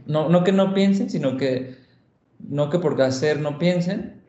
[0.06, 1.76] no, no que no piensen, sino que,
[2.38, 4.22] no que por hacer no piensen,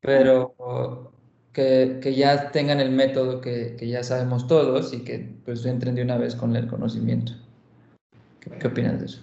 [0.00, 1.09] pero
[1.52, 5.94] que, que ya tengan el método que, que, ya sabemos todos y que pues entren
[5.94, 7.32] de una vez con el conocimiento.
[8.40, 9.20] ¿Qué, qué opinas de eso?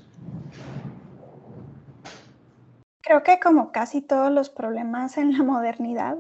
[3.02, 6.18] Creo que como casi todos los problemas en la modernidad,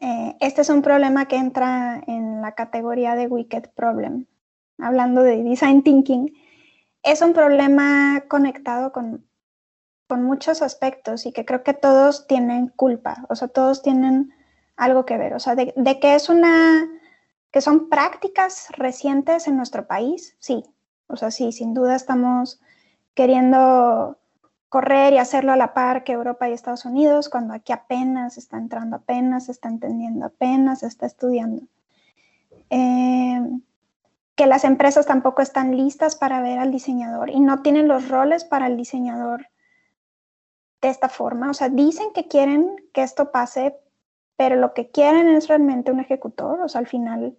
[0.00, 4.26] eh, este es un problema que entra en la categoría de wicked problem.
[4.78, 6.32] Hablando de design thinking,
[7.02, 9.26] es un problema conectado con,
[10.06, 14.32] con muchos aspectos y que creo que todos tienen culpa, o sea, todos tienen
[14.78, 16.88] algo que ver, o sea, de, de que es una,
[17.50, 20.64] que son prácticas recientes en nuestro país, sí,
[21.08, 22.60] o sea, sí, sin duda estamos
[23.14, 24.18] queriendo
[24.68, 28.58] correr y hacerlo a la par que Europa y Estados Unidos, cuando aquí apenas está
[28.58, 31.62] entrando, apenas está entendiendo, apenas está estudiando.
[32.70, 33.40] Eh,
[34.34, 38.44] que las empresas tampoco están listas para ver al diseñador y no tienen los roles
[38.44, 39.48] para el diseñador
[40.80, 41.50] de esta forma.
[41.50, 43.76] O sea, dicen que quieren que esto pase,
[44.38, 46.60] pero lo que quieren es realmente un ejecutor.
[46.60, 47.36] O sea, al final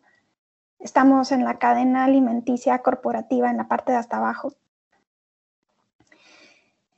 [0.79, 4.53] estamos en la cadena alimenticia corporativa en la parte de hasta abajo.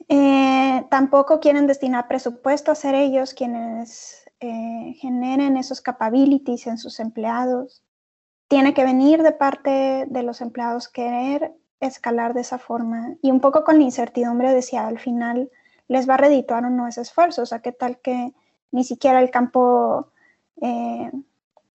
[0.10, 7.00] Eh, tampoco quieren destinar presupuesto a ser ellos quienes eh, generen esos capabilities en sus
[7.00, 7.84] empleados.
[8.48, 13.40] Tiene que venir de parte de los empleados querer escalar de esa forma y un
[13.40, 15.52] poco con la incertidumbre de si al final
[15.88, 17.44] les va a redituar o no ese esfuerzo.
[17.44, 18.34] O sea, qué tal que
[18.72, 20.12] ni siquiera el campo
[20.62, 21.12] eh,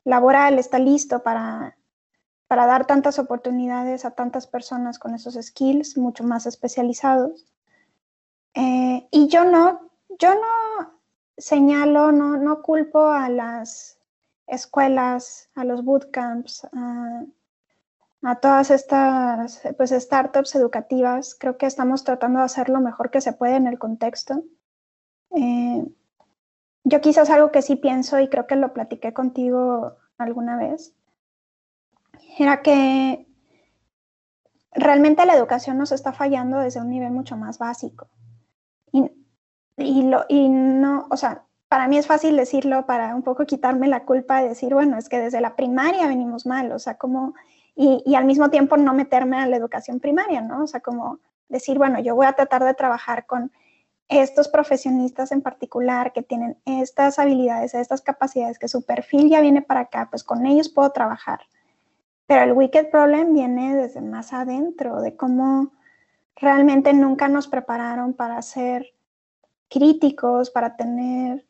[0.05, 1.77] laboral está listo para,
[2.47, 7.47] para dar tantas oportunidades a tantas personas con esos skills mucho más especializados.
[8.55, 11.01] Eh, y yo no, yo no
[11.37, 13.99] señalo, no, no culpo a las
[14.47, 17.25] escuelas, a los bootcamps, a,
[18.23, 21.35] a todas estas pues, startups educativas.
[21.35, 24.43] Creo que estamos tratando de hacer lo mejor que se puede en el contexto.
[25.33, 25.85] Eh,
[26.88, 30.94] yo quizás algo que sí pienso y creo que lo platiqué contigo alguna vez,
[32.38, 33.27] era que
[34.70, 38.09] realmente la educación nos está fallando desde un nivel mucho más básico.
[39.79, 43.88] Y, lo, y no, o sea, para mí es fácil decirlo para un poco quitarme
[43.88, 47.35] la culpa de decir, bueno, es que desde la primaria venimos mal, o sea, como,
[47.75, 50.62] y, y, al mismo tiempo no meterme a la educación primaria, ¿no?
[50.62, 51.18] O sea, como
[51.49, 53.51] decir, bueno, yo voy a tratar de trabajar con
[54.09, 59.62] estos profesionistas en particular que tienen estas habilidades, estas capacidades, que su perfil ya viene
[59.62, 61.40] para acá, pues con ellos puedo trabajar.
[62.27, 65.73] Pero el wicked problem viene desde más adentro, de cómo
[66.37, 68.95] realmente nunca nos prepararon para ser
[69.69, 71.45] críticos, para tener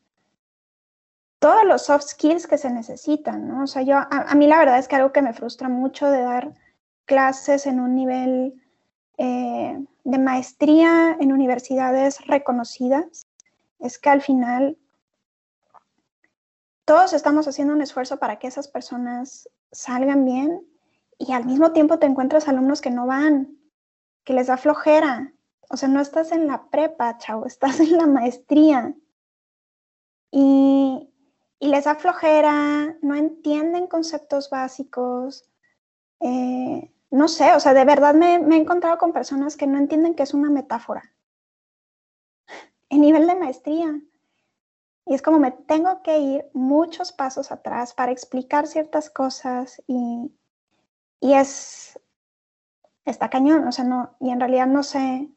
[1.39, 3.65] todos los soft skills que se necesitan, ¿no?
[3.65, 6.23] O sea, yo, a, mí la verdad es que algo que me frustra mucho de
[6.23, 6.55] dar
[7.05, 8.63] clases en un nivel
[9.19, 13.27] eh, de maestría en universidades reconocidas
[13.81, 14.79] es que al final
[16.85, 20.65] todos estamos haciendo un esfuerzo para que esas personas salgan bien
[21.19, 23.59] y al mismo tiempo te encuentras alumnos que no van,
[24.23, 25.33] que les da flojera.
[25.71, 28.95] O sea, no estás en la prepa, chavo, estás en la maestría.
[30.31, 31.13] Y,
[31.59, 35.51] les da flojera, no entienden conceptos básicos.
[36.21, 40.15] Eh, no sé, o sea, de verdad me, he encontrado con personas que no entienden
[40.15, 41.15] que es una metáfora.
[42.91, 44.01] En nivel de maestría.
[45.07, 50.31] Y es como me tengo que ir muchos pasos atrás para explicar ciertas cosas y,
[51.21, 51.99] y es,
[53.05, 55.31] está cañón, o sea, no, y en realidad no sé,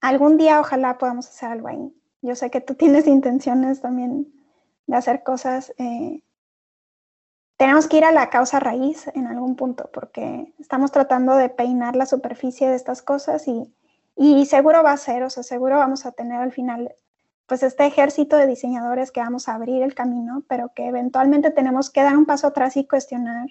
[0.00, 1.94] algún día ojalá podamos hacer algo ahí.
[2.22, 4.32] Yo sé que tú tienes intenciones también
[4.86, 5.74] de hacer cosas.
[5.78, 6.22] Eh,
[7.60, 11.94] tenemos que ir a la causa raíz en algún punto porque estamos tratando de peinar
[11.94, 13.70] la superficie de estas cosas y,
[14.16, 16.94] y seguro va a ser, o sea, seguro vamos a tener al final
[17.44, 21.90] pues este ejército de diseñadores que vamos a abrir el camino, pero que eventualmente tenemos
[21.90, 23.50] que dar un paso atrás y cuestionar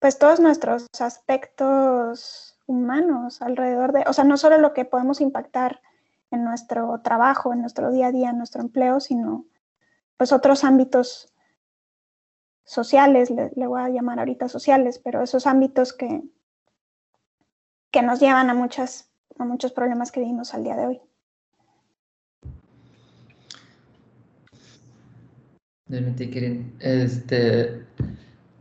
[0.00, 5.82] pues todos nuestros aspectos humanos alrededor de, o sea, no solo lo que podemos impactar
[6.32, 9.44] en nuestro trabajo, en nuestro día a día, en nuestro empleo, sino
[10.16, 11.31] pues otros ámbitos
[12.64, 16.22] sociales, le, voy a llamar ahorita sociales, pero esos ámbitos que,
[17.90, 21.00] que nos llevan a, muchas, a muchos problemas que vivimos al día de hoy.
[26.80, 27.84] Este,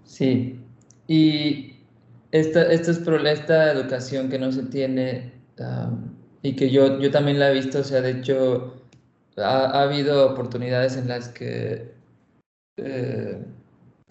[0.04, 0.60] sí,
[1.08, 1.78] y
[2.32, 5.32] esta, esta, es, esta educación que no se tiene
[6.42, 8.84] y que yo, yo también la he visto, o sea, de hecho,
[9.38, 11.94] ha, habido oportunidades en las que,
[12.78, 13.46] eh,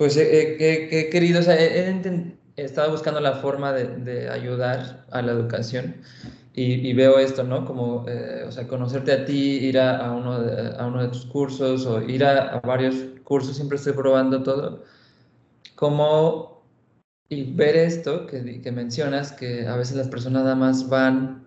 [0.01, 5.33] pues, he, querido, o sea, he, estado buscando la forma de, de ayudar a la
[5.33, 5.97] educación.
[6.55, 7.67] Y, y, veo esto, ¿no?
[7.67, 11.09] Como, eh, o sea, conocerte a ti, ir a, a, uno, de, a uno de
[11.09, 12.95] tus cursos o ir a, a, varios
[13.25, 14.85] cursos, siempre estoy probando todo,
[15.75, 16.65] como
[17.29, 21.45] y ver esto que, que, mencionas, que a veces las personas nada más van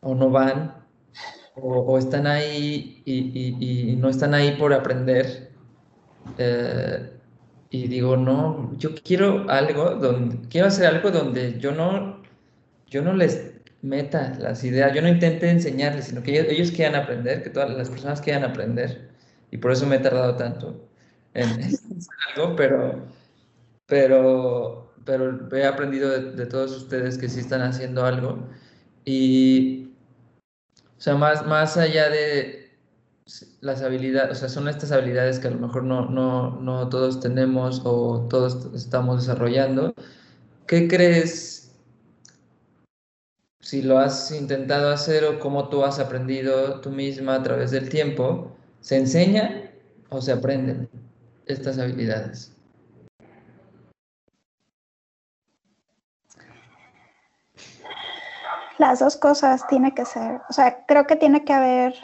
[0.00, 0.74] o no van,
[1.54, 5.52] o, están ahí y, no están ahí por aprender.
[6.36, 7.15] Eh,
[7.84, 12.22] y digo, no, yo quiero algo donde, quiero hacer algo donde yo no,
[12.86, 13.52] yo no les
[13.82, 17.90] meta las ideas, yo no intente enseñarles, sino que ellos, quieran aprender, que todas las
[17.90, 19.10] personas quieran aprender.
[19.50, 20.88] Y por eso me he tardado tanto
[21.34, 23.06] en, hacer algo, pero,
[23.86, 28.48] pero, pero he aprendido de, de, todos ustedes que sí están haciendo algo.
[29.04, 29.90] Y,
[30.96, 32.65] o sea, más, más allá de
[33.60, 37.20] las habilidades, o sea, son estas habilidades que a lo mejor no, no, no todos
[37.20, 39.94] tenemos o todos estamos desarrollando.
[40.66, 41.72] ¿Qué crees
[43.60, 47.88] si lo has intentado hacer o cómo tú has aprendido tú misma a través del
[47.88, 48.52] tiempo?
[48.80, 49.70] ¿Se enseñan
[50.08, 50.88] o se aprenden
[51.46, 52.52] estas habilidades?
[58.78, 61.94] Las dos cosas tiene que ser, o sea, creo que tiene que haber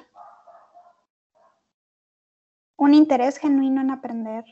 [2.83, 4.45] un interés genuino en aprender.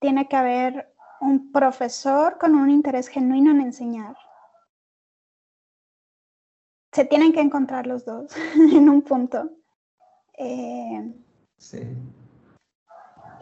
[0.00, 4.16] Tiene que haber un profesor con un interés genuino en enseñar.
[6.92, 8.32] Se tienen que encontrar los dos
[8.72, 9.50] en un punto.
[10.38, 11.14] Eh,
[11.58, 11.82] sí.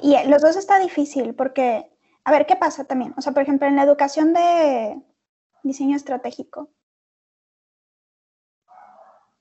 [0.02, 1.88] Y los dos está difícil porque,
[2.24, 3.14] a ver, ¿qué pasa también?
[3.16, 5.00] O sea, por ejemplo, en la educación de
[5.62, 6.68] diseño estratégico,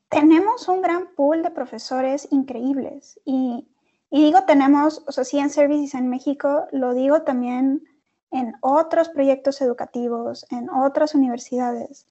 [0.10, 3.68] tenemos un gran pool de profesores increíbles y,
[4.12, 7.84] digo tenemos, o sea, sí en Services en México, lo digo también
[8.32, 12.08] en otros proyectos educativos, en otras universidades.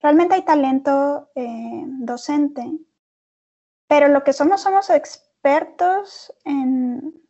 [0.00, 2.70] Realmente hay talento eh, docente,
[3.86, 7.20] pero lo que somos somos expertos en,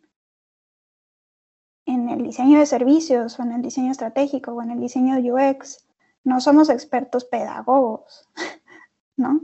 [1.87, 5.33] en el diseño de servicios o en el diseño estratégico o en el diseño de
[5.33, 5.87] UX.
[6.25, 8.29] No somos expertos pedagogos,
[9.17, 9.41] ¿no?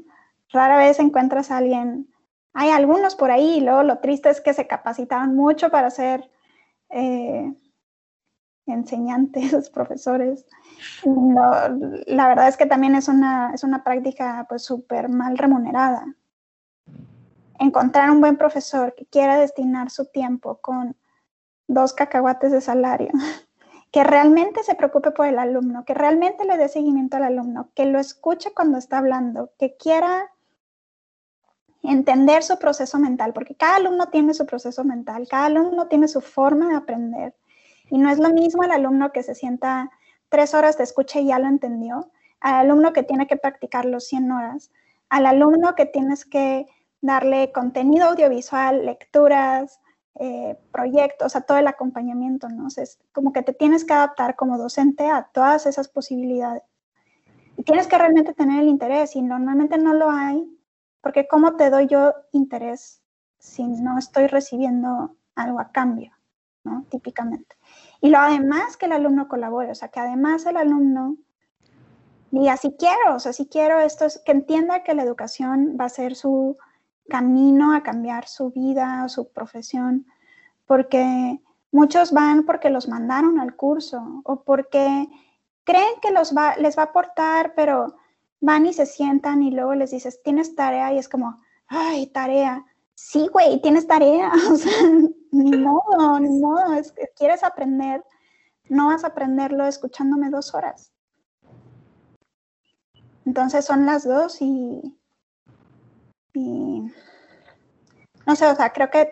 [0.51, 2.14] Rara vez encuentras a alguien,
[2.55, 6.31] hay algunos por ahí, y luego lo triste es que se capacitaron mucho para ser
[6.89, 7.53] eh,
[8.67, 10.47] enseñantes, profesores.
[11.05, 16.07] la verdad es que también es una, es una práctica pues súper mal remunerada.
[17.59, 20.97] Encontrar un buen profesor que quiera destinar su tiempo con
[21.67, 23.11] dos cacahuates de salario,
[23.91, 27.87] que realmente se preocupe por el alumno, que realmente le dé seguimiento al alumno, que
[27.87, 30.34] lo escuche cuando está hablando, que quiera
[31.91, 36.20] entender su proceso mental, porque cada alumno tiene su proceso mental, cada alumno tiene su
[36.20, 37.35] forma de aprender.
[37.91, 39.91] Y no es lo mismo el alumno que se sienta
[40.28, 42.11] tres horas de escucha y ya lo entendió,
[42.41, 44.70] al alumno que tiene que practicarlo 100 horas,
[45.09, 46.66] al alumno que tienes que
[47.01, 49.78] darle contenido audiovisual, lecturas,
[50.18, 52.68] eh, proyectos, a todo el acompañamiento, ¿no?
[52.68, 56.62] es como que te tienes que adaptar como docente a todas esas posibilidades.
[57.57, 60.49] Y tienes que realmente tener el interés y normalmente no lo hay
[61.05, 63.01] porque ¿cómo te doy yo interés
[63.39, 66.13] si no estoy recibiendo algo a cambio?
[66.65, 66.87] ¿no?
[66.91, 67.57] Típicamente.
[68.01, 71.17] Y lo además que el alumno colabore, o sea, que además el alumno
[72.31, 75.85] diga, si quiero, o sea, si quiero esto, es que entienda que la educación va
[75.85, 76.57] a ser su
[77.09, 80.07] camino a cambiar su vida su profesión,
[80.67, 81.39] porque
[81.71, 85.07] muchos van porque los mandaron al curso o porque
[85.65, 87.95] creen que los va, les va a aportar, pero
[88.45, 92.65] van y se sientan y luego les dices, tienes tarea y es como, ay, tarea.
[92.95, 94.31] Sí, güey, tienes tarea.
[94.53, 94.73] O sea,
[95.33, 96.63] ni modo, ni modo.
[97.17, 98.05] Quieres aprender,
[98.69, 100.93] no vas a aprenderlo escuchándome dos horas.
[103.25, 104.95] Entonces son las dos y,
[106.35, 106.93] y
[108.27, 109.11] no sé, o sea, creo que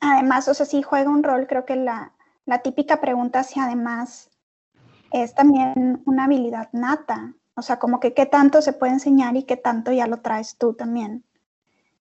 [0.00, 2.12] además, o sea, sí juega un rol, creo que la,
[2.44, 4.30] la típica pregunta si además
[5.12, 9.44] es también una habilidad nata, o sea, como que qué tanto se puede enseñar y
[9.44, 11.24] qué tanto ya lo traes tú también.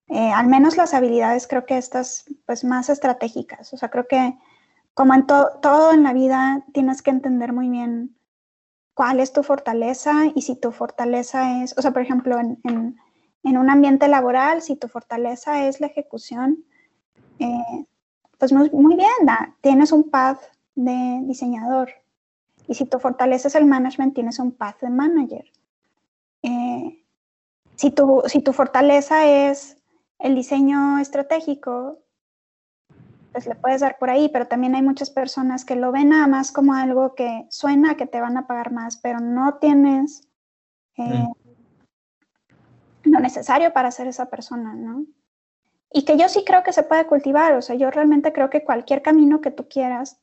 [0.09, 4.37] Eh, al menos las habilidades creo que estas, pues más estratégicas, o sea, creo que
[4.93, 8.15] como en todo en la vida tienes que entender muy bien
[8.93, 12.59] cuál es tu fortaleza y si tu fortaleza es, o sea, por ejemplo, en,
[13.43, 16.65] en, un ambiente laboral, si tu fortaleza es la ejecución,
[17.37, 17.85] eh,
[18.39, 20.41] pues muy bien, tienes un path
[20.73, 21.89] de diseñador,
[22.67, 25.45] y si tu fortaleza es el management, tienes un path de manager.
[26.43, 27.03] Eh,
[27.75, 29.77] si, tu, si tu fortaleza es
[30.19, 31.99] el diseño estratégico,
[33.31, 36.27] pues le puedes dar por ahí, pero también hay muchas personas que lo ven nada
[36.27, 40.27] más como algo que suena que te van a pagar más, pero no tienes
[40.97, 41.25] eh,
[43.03, 43.11] mm.
[43.11, 45.05] lo necesario para ser esa persona, ¿no?
[45.93, 48.65] Y que yo sí creo que se puede cultivar, o sea, yo realmente creo que
[48.65, 50.19] cualquier camino que tú quieras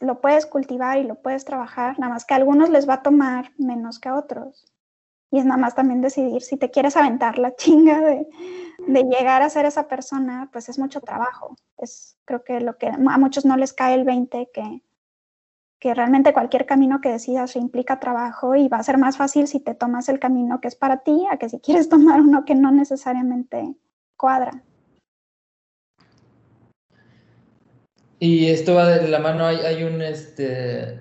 [0.00, 3.02] lo puedes cultivar y lo puedes trabajar, nada más que a algunos les va a
[3.02, 4.64] tomar menos que a otros.
[5.30, 8.26] y es nada más también decidir si te quieres aventar la chinga de,
[9.04, 11.56] llegar a ser esa persona, pues es mucho trabajo.
[11.78, 14.82] Es creo que lo que a muchos no les cae el 20, que,
[15.78, 19.60] que realmente cualquier camino que decidas implica trabajo y va a ser más fácil si
[19.60, 22.54] te tomas el camino que es para ti a que si quieres tomar uno que
[22.54, 23.74] no necesariamente
[24.16, 24.62] cuadra.
[28.22, 31.00] Y esto va de la mano, hay, hay un, este,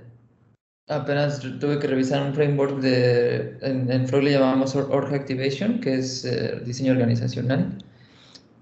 [0.88, 6.00] apenas tuve que revisar un framework de, en, en Frog le llamamos Org Activation, que
[6.00, 7.78] es eh, diseño organizacional.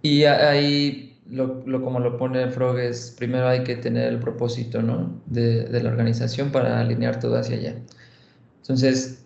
[0.02, 4.82] Y ahí, lo, lo, como lo pone Frog, es primero hay que tener el propósito
[4.82, 5.22] ¿no?
[5.28, 7.76] de, de la organización para alinear todo hacia allá.
[8.62, 9.24] Entonces,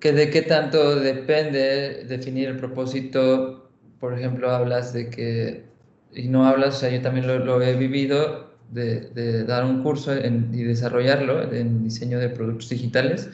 [0.00, 5.71] que de qué tanto depende definir el propósito, por ejemplo, hablas de que,
[6.14, 10.14] y no hablas, o sea, yo también lo, lo he vivido, de, dar un curso
[10.16, 13.30] y desarrollarlo en diseño de productos digitales.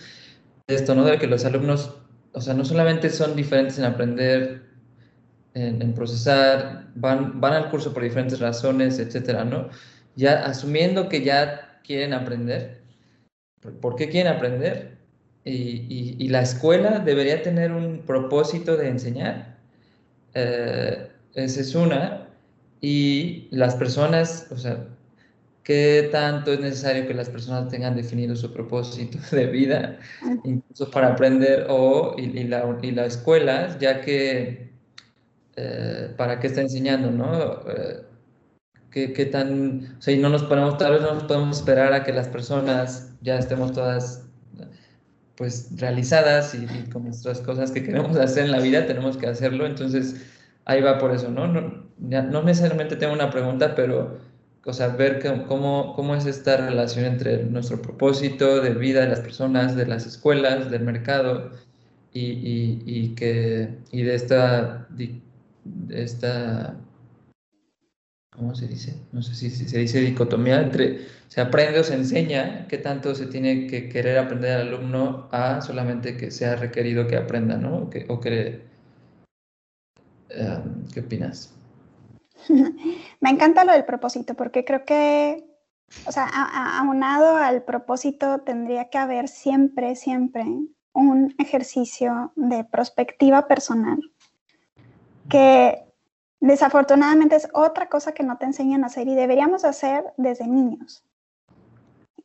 [0.66, 1.04] Esto, ¿no?
[1.04, 1.94] De que los alumnos,
[2.32, 4.62] o sea, no solamente son diferentes en aprender,
[5.54, 9.68] en, procesar, van, van al curso por diferentes razones, etcétera, ¿no?
[10.16, 12.82] Ya asumiendo que ya quieren aprender,
[13.80, 14.98] ¿por qué quieren aprender?
[15.44, 19.56] Y, y, la escuela debería tener un propósito de enseñar.
[20.34, 22.27] Eh, esa es una.
[22.80, 24.86] Y las personas, o sea,
[25.62, 29.98] qué tanto es necesario que las personas tengan definido su propósito de vida,
[30.44, 34.70] incluso para aprender, o, y, la, y la escuela, ya que,
[35.56, 37.60] eh, ¿para qué está enseñando, no?
[37.68, 38.02] Eh,
[38.90, 41.92] ¿qué, ¿qué, tan, o sea, y no nos podemos, tal vez no nos podemos esperar
[41.92, 44.28] a que las personas ya estemos todas
[45.38, 49.66] pues realizadas y, con nuestras cosas que queremos hacer en la vida, tenemos que hacerlo,
[49.66, 50.16] entonces
[50.68, 51.48] ahí va por eso, ¿no?
[51.48, 54.18] No, no necesariamente tengo una pregunta, pero
[54.64, 59.20] o sea, ver cómo, cómo es esta relación entre nuestro propósito de vida de las
[59.20, 61.52] personas, de las escuelas, del mercado
[62.12, 65.22] y, y, y que, y de esta, de
[65.88, 66.76] esta,
[68.30, 68.94] ¿cómo se dice?
[69.12, 73.26] No sé si, se dice dicotomía entre se aprende o se enseña, qué tanto se
[73.26, 77.76] tiene que querer aprender al alumno a solamente que sea requerido que aprenda, ¿no?
[77.78, 78.67] O que, o que
[80.30, 80.58] eh,
[80.92, 81.54] ¿Qué opinas?
[83.20, 85.44] Me encanta lo del propósito porque creo que,
[86.06, 86.26] o sea,
[86.78, 90.44] aunado al propósito tendría que haber siempre, siempre
[90.92, 94.00] un ejercicio de perspectiva personal
[95.28, 95.84] que
[96.40, 101.04] desafortunadamente es otra cosa que no te enseñan a hacer y deberíamos hacer desde niños.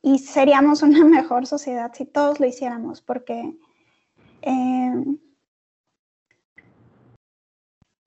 [0.00, 3.56] Y seríamos una mejor sociedad si todos lo hiciéramos porque...
[4.42, 4.92] Eh,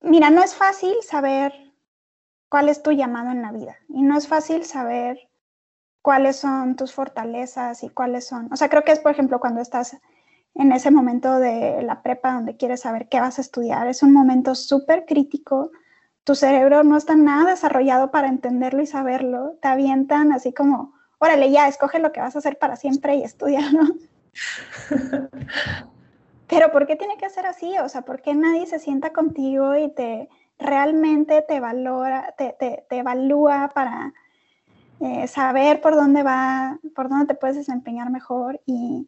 [0.07, 1.53] mira, no es fácil saber
[2.49, 3.75] cuál es tu llamado en la vida.
[3.89, 5.29] Y no es fácil saber
[6.01, 9.61] cuáles son tus fortalezas y cuáles son, o sea, creo que es, por ejemplo, cuando
[9.61, 9.97] estás
[10.55, 14.13] en ese momento de la prepa donde quieres saber qué vas a estudiar, es un
[14.13, 15.71] momento súper crítico,
[16.23, 21.51] tu cerebro no está nada desarrollado para entenderlo y saberlo, te avientan así como, órale,
[21.51, 23.83] ya, escoge lo que vas a hacer para siempre y estudiarlo.
[26.47, 27.77] Pero ¿por qué tiene que ser así?
[27.79, 32.85] O sea, ¿por qué nadie se sienta contigo y te, realmente te valora, te, te,
[32.89, 34.13] evalúa para
[34.99, 39.07] eh, saber por dónde va, por dónde te puedes desempeñar mejor y,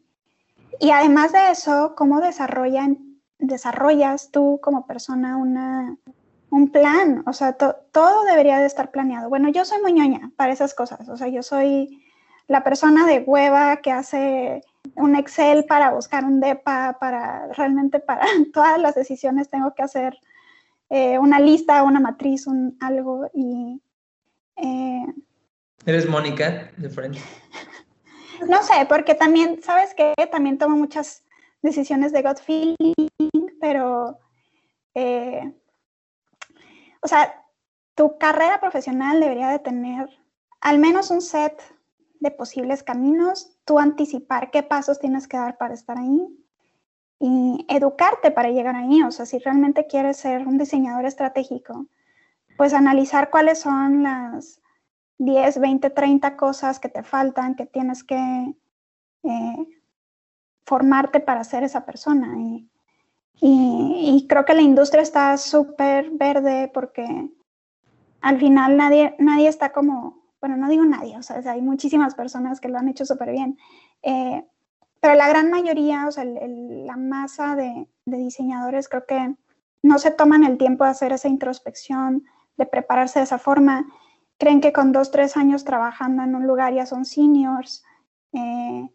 [0.78, 5.96] y además de eso, cómo desarrollas tú como persona una,
[6.50, 9.28] un plan, o sea, todo debería de estar planeado.
[9.28, 12.04] Bueno, yo soy muy para esas cosas, o sea, yo soy
[12.46, 14.62] la persona de hueva que hace
[14.94, 20.18] un Excel para buscar un DEPA, para realmente para todas las decisiones tengo que hacer
[20.88, 23.80] eh, una lista, una matriz, un algo y...
[24.56, 25.06] Eh,
[25.86, 27.20] ¿Eres Mónica de frente?
[28.48, 30.12] no sé, porque también, ¿sabes qué?
[30.30, 31.24] También tomo muchas
[31.62, 34.18] decisiones de gut feeling, pero...
[34.94, 35.54] Eh,
[37.02, 37.44] o sea,
[37.94, 40.08] tu carrera profesional debería de tener
[40.60, 41.62] al menos un set
[42.20, 46.28] de posibles caminos, tú anticipar qué pasos tienes que dar para estar ahí,
[47.20, 49.02] y educarte para llegar ahí.
[49.02, 51.86] O sea, si realmente quieres ser un diseñador estratégico,
[52.56, 54.60] pues analizar cuáles son las
[55.18, 58.54] 10, 20, 30 cosas que te faltan, que tienes que
[59.22, 59.66] eh,
[60.64, 62.36] formarte para ser esa persona.
[62.38, 62.66] Y,
[64.28, 67.30] creo que la industria está súper verde porque
[68.20, 72.60] al final nadie, nadie está como, bueno, no digo nadie, o sea, hay muchísimas personas
[72.60, 73.58] que lo han hecho súper bien.
[74.02, 74.44] Eh,
[75.00, 79.34] pero la gran mayoría, o sea, la masa de, diseñadores creo que
[79.82, 82.24] no se toman el tiempo de hacer esa introspección,
[82.56, 83.86] de prepararse de esa forma.
[84.38, 87.84] Creen que con dos, tres años trabajando en un lugar ya son seniors.
[88.32, 88.88] Eh,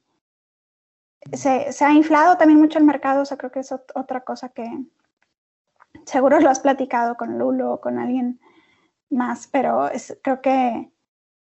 [1.33, 4.69] se, ha inflado también mucho el mercado, o sea, creo que es otra cosa que
[6.05, 8.39] seguro lo has platicado con Lulo o con alguien
[9.09, 9.89] más, pero
[10.21, 10.91] creo que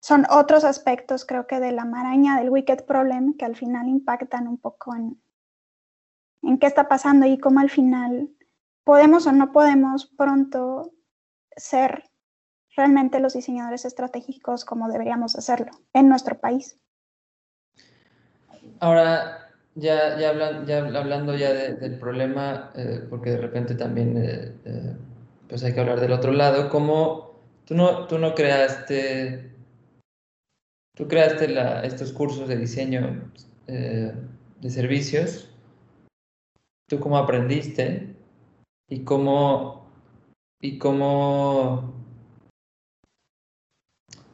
[0.04, 4.46] son otros aspectos, creo que de la maraña del wicked problem que al final impactan
[4.46, 5.18] un poco en,
[6.42, 8.28] en qué está pasando y cómo al final
[8.84, 10.92] podemos o no podemos pronto
[11.56, 12.04] ser
[12.76, 16.78] realmente los diseñadores estratégicos como deberíamos hacerlo en nuestro país.
[18.80, 24.96] Ahora, ya, ya, hablando ya del problema, eh, porque de repente también eh, eh,
[25.48, 29.53] pues hay que hablar del otro lado, ¿cómo tú no, tú no creaste,
[30.96, 31.54] tú creaste
[31.86, 33.30] estos cursos de diseño
[33.66, 35.50] de servicios?
[36.88, 38.14] ¿Tú cómo aprendiste?
[38.88, 39.90] ¿Y cómo,
[40.60, 41.94] y cómo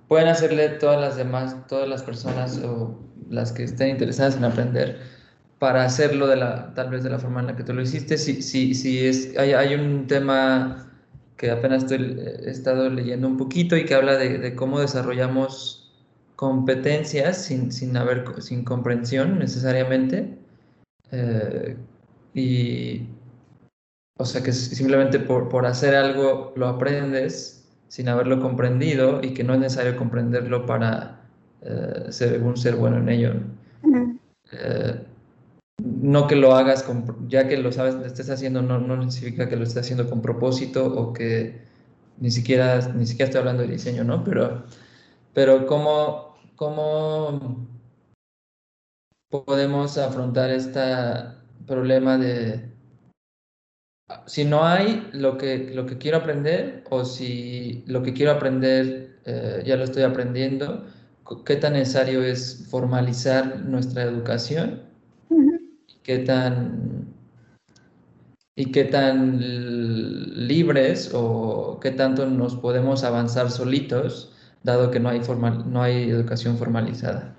[0.08, 2.98] pueden hacerle todas las demás, todas las personas o
[3.28, 5.00] las que estén interesadas en aprender
[5.60, 8.18] para hacerlo de la, tal vez de la forma en la que tú lo hiciste.
[8.18, 10.90] Si, si, si es, hay, hay un tema
[11.36, 15.79] que apenas estoy, he estado leyendo un poquito y que habla de cómo desarrollamos
[16.40, 20.38] competencias sin, sin, haber, sin comprensión necesariamente.
[21.10, 21.76] Eh,
[22.32, 23.02] y,
[24.16, 29.44] o sea, que simplemente por, por hacer algo lo aprendes sin haberlo comprendido y que
[29.44, 31.20] no es necesario comprenderlo para
[31.60, 33.32] eh, ser un ser bueno en ello.
[34.52, 34.98] Eh,
[35.84, 36.86] no que lo hagas,
[37.28, 40.22] ya que lo sabes, lo estés haciendo, no, no significa que lo estés haciendo con
[40.22, 41.60] propósito o que
[42.18, 44.24] ni siquiera, ni siquiera estoy hablando de diseño, ¿no?
[44.24, 44.64] Pero,
[45.34, 46.29] pero ¿cómo,
[46.60, 47.66] cómo
[49.30, 50.82] podemos afrontar este
[51.66, 52.70] problema de
[54.26, 59.20] si no hay lo que, lo que quiero aprender o si lo que quiero aprender
[59.24, 60.84] eh, ya lo estoy aprendiendo,
[61.46, 64.82] qué tan necesario es formalizar nuestra educación,
[66.02, 67.14] qué tan
[68.54, 69.38] y qué tan
[70.46, 76.10] libres o qué tanto nos podemos avanzar solitos, dado que no hay, formal, no hay
[76.10, 77.34] educación formalizada.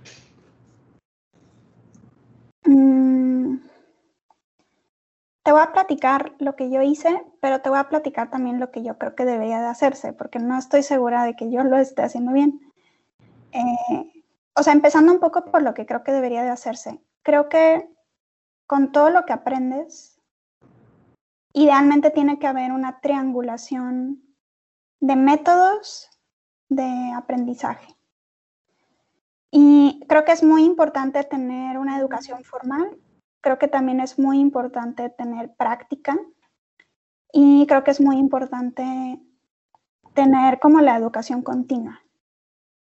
[5.43, 8.69] Te voy a platicar lo que yo hice, pero te voy a platicar también lo
[8.69, 11.77] que yo creo que debería de hacerse, porque no estoy segura de que yo lo
[11.77, 12.61] esté haciendo bien.
[13.51, 17.01] Eh, o sea, empezando un poco por lo que creo que debería de hacerse.
[17.23, 17.89] Creo que
[18.67, 20.21] con todo lo que aprendes,
[21.53, 24.21] idealmente tiene que haber una triangulación
[24.99, 26.10] de métodos
[26.71, 27.95] de aprendizaje.
[29.51, 32.97] Y creo que es muy importante tener una educación formal
[33.41, 36.17] creo que también es muy importante tener práctica
[37.33, 39.19] y creo que es muy importante
[40.13, 42.01] tener como la educación continua,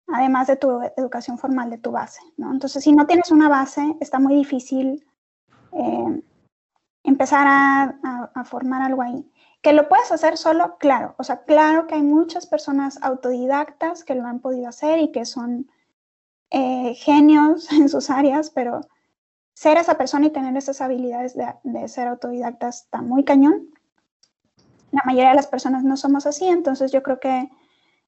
[0.09, 2.21] además de tu educación formal, de tu base.
[2.37, 2.51] ¿no?
[2.53, 5.05] Entonces, si no tienes una base, está muy difícil
[5.73, 6.23] eh,
[7.03, 9.31] empezar a, formar algo ahí.
[9.67, 11.17] Que lo puedes hacer solo, claro.
[11.19, 15.25] O sea, claro que hay muchas personas autodidactas que lo han podido hacer y que
[15.25, 15.69] son
[16.51, 18.83] eh, genios en sus áreas, pero
[19.55, 23.71] ser esa persona y tener esas habilidades de, ser autodidacta está muy cañón.
[24.93, 27.51] La mayoría de las personas no somos así, entonces yo creo que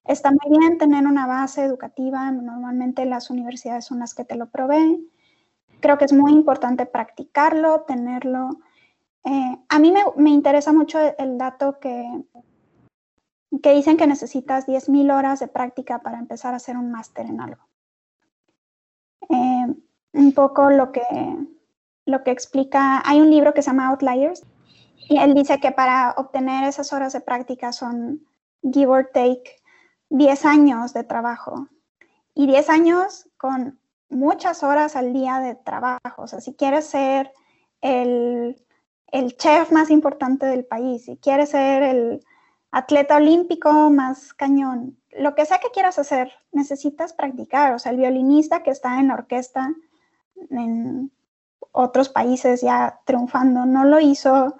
[0.04, 2.30] está muy bien tener una base educativa.
[2.30, 5.08] Normalmente las universidades son las que te lo proveen.
[5.80, 8.50] Creo que es muy importante practicarlo, tenerlo.
[9.24, 12.24] Eh, a mí me, interesa mucho el, dato que,
[13.62, 17.40] que dicen que necesitas 10.000 horas de práctica para empezar a hacer un máster en
[17.40, 17.68] algo.
[19.28, 19.66] Eh,
[20.12, 21.02] un poco lo que,
[22.06, 24.44] lo que explica, hay un libro que se llama Outliers
[25.08, 28.26] y él dice que para obtener esas horas de práctica son,
[28.62, 29.56] give or take,
[30.10, 31.68] 10 años de trabajo
[32.34, 36.22] y 10 años con muchas horas al día de trabajo.
[36.22, 37.32] O sea, si quieres ser
[37.80, 38.56] el,
[39.12, 42.24] el chef más importante del país, si quieres ser el
[42.70, 47.74] atleta olímpico más cañón, lo que sea que quieras hacer, necesitas practicar.
[47.74, 49.74] O sea, el violinista que está en la orquesta
[50.50, 51.10] en
[51.72, 54.56] otros países ya triunfando, no lo hizo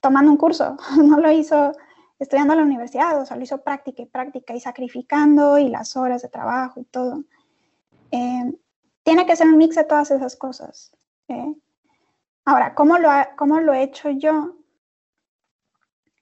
[0.00, 1.72] tomando un curso, no lo hizo
[2.18, 5.96] estudiando en la universidad, o sea, lo hizo práctica y práctica y sacrificando y las
[5.96, 7.24] horas de trabajo y todo.
[8.10, 8.54] Eh,
[9.02, 10.92] tiene que ser un mix de todas esas cosas.
[11.28, 11.54] ¿eh?
[12.46, 14.56] Ahora, ¿cómo lo, ¿cómo lo he hecho yo?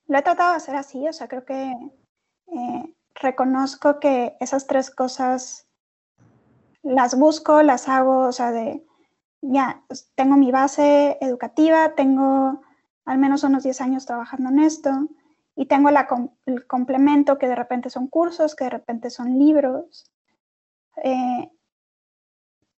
[0.07, 1.71] Lo he tratado de hacer así, o sea, creo que
[2.47, 5.69] eh, reconozco que esas tres cosas
[6.83, 8.87] las busco, las hago, o sea, de
[9.43, 12.63] ya pues, tengo mi base educativa, tengo
[13.05, 14.91] al menos unos 10 años trabajando en esto
[15.57, 20.11] y tengo el complemento que de repente son cursos, que de repente son libros.
[21.03, 21.51] Eh,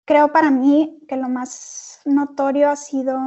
[0.06, 3.18] creo para mí que lo más notorio ha sido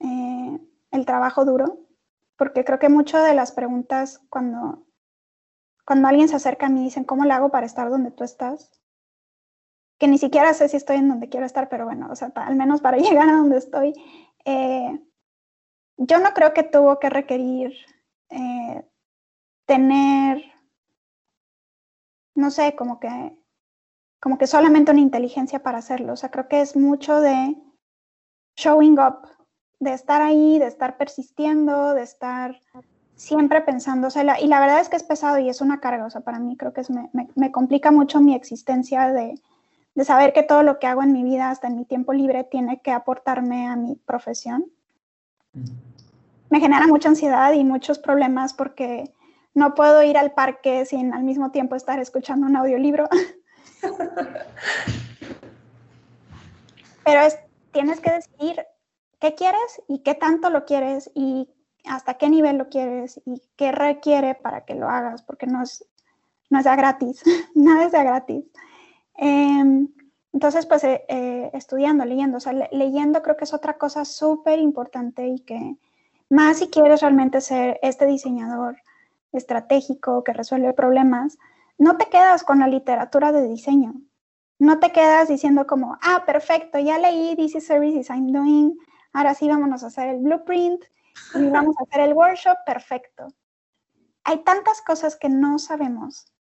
[0.00, 1.86] eh, el trabajo duro,
[2.36, 4.86] porque creo que muchas de las preguntas cuando,
[5.84, 8.72] cuando alguien se acerca a mí dicen, ¿cómo le hago para estar donde tú estás?
[9.98, 12.56] Que ni siquiera sé si estoy en donde quiero estar, pero bueno, o sea, al
[12.56, 13.92] menos para llegar a donde estoy,
[14.44, 15.00] eh,
[15.98, 17.74] yo no creo que tuvo que requerir
[18.30, 18.88] eh,
[19.66, 20.42] tener,
[22.34, 23.38] no sé, como que,
[24.26, 26.14] como que solamente una inteligencia para hacerlo.
[26.14, 27.56] O sea, creo que es mucho de
[28.56, 29.18] showing up,
[29.78, 32.58] de estar ahí, de estar persistiendo, de estar
[33.14, 36.06] siempre pensando, o sea, y la verdad es que es pesado y es una carga,
[36.06, 39.40] o sea, para mí creo que es, me, me, complica mucho mi existencia de,
[39.94, 42.42] de, saber que todo lo que hago en mi vida, hasta en mi tiempo libre,
[42.42, 44.64] tiene que aportarme a mi profesión.
[46.50, 49.14] Me genera mucha ansiedad y muchos problemas porque
[49.54, 53.08] no puedo ir al parque sin al mismo tiempo estar escuchando un audiolibro.
[57.04, 57.38] Pero es,
[57.72, 58.66] tienes que decidir
[59.20, 61.48] qué quieres y qué tanto lo quieres y
[61.84, 65.84] hasta qué nivel lo quieres y qué requiere para que lo hagas, porque no es,
[66.50, 67.22] no es de gratis,
[67.54, 68.44] nada es de gratis.
[69.14, 69.88] Em,
[70.32, 74.58] entonces, pues eh, eh, estudiando, leyendo, o sea, leyendo creo que es otra cosa súper
[74.58, 75.76] importante y que
[76.28, 78.76] más si quieres realmente ser este diseñador
[79.32, 81.38] estratégico que resuelve problemas,
[81.78, 83.94] no te quedas con la literatura de diseño.
[84.58, 88.78] No te quedas diciendo como, ah, perfecto, ya leí This is Services I'm Doing,
[89.12, 90.82] ahora sí vámonos a hacer el blueprint
[91.34, 93.28] y vamos a hacer el workshop, perfecto.
[94.24, 96.32] Hay tantas cosas que no sabemos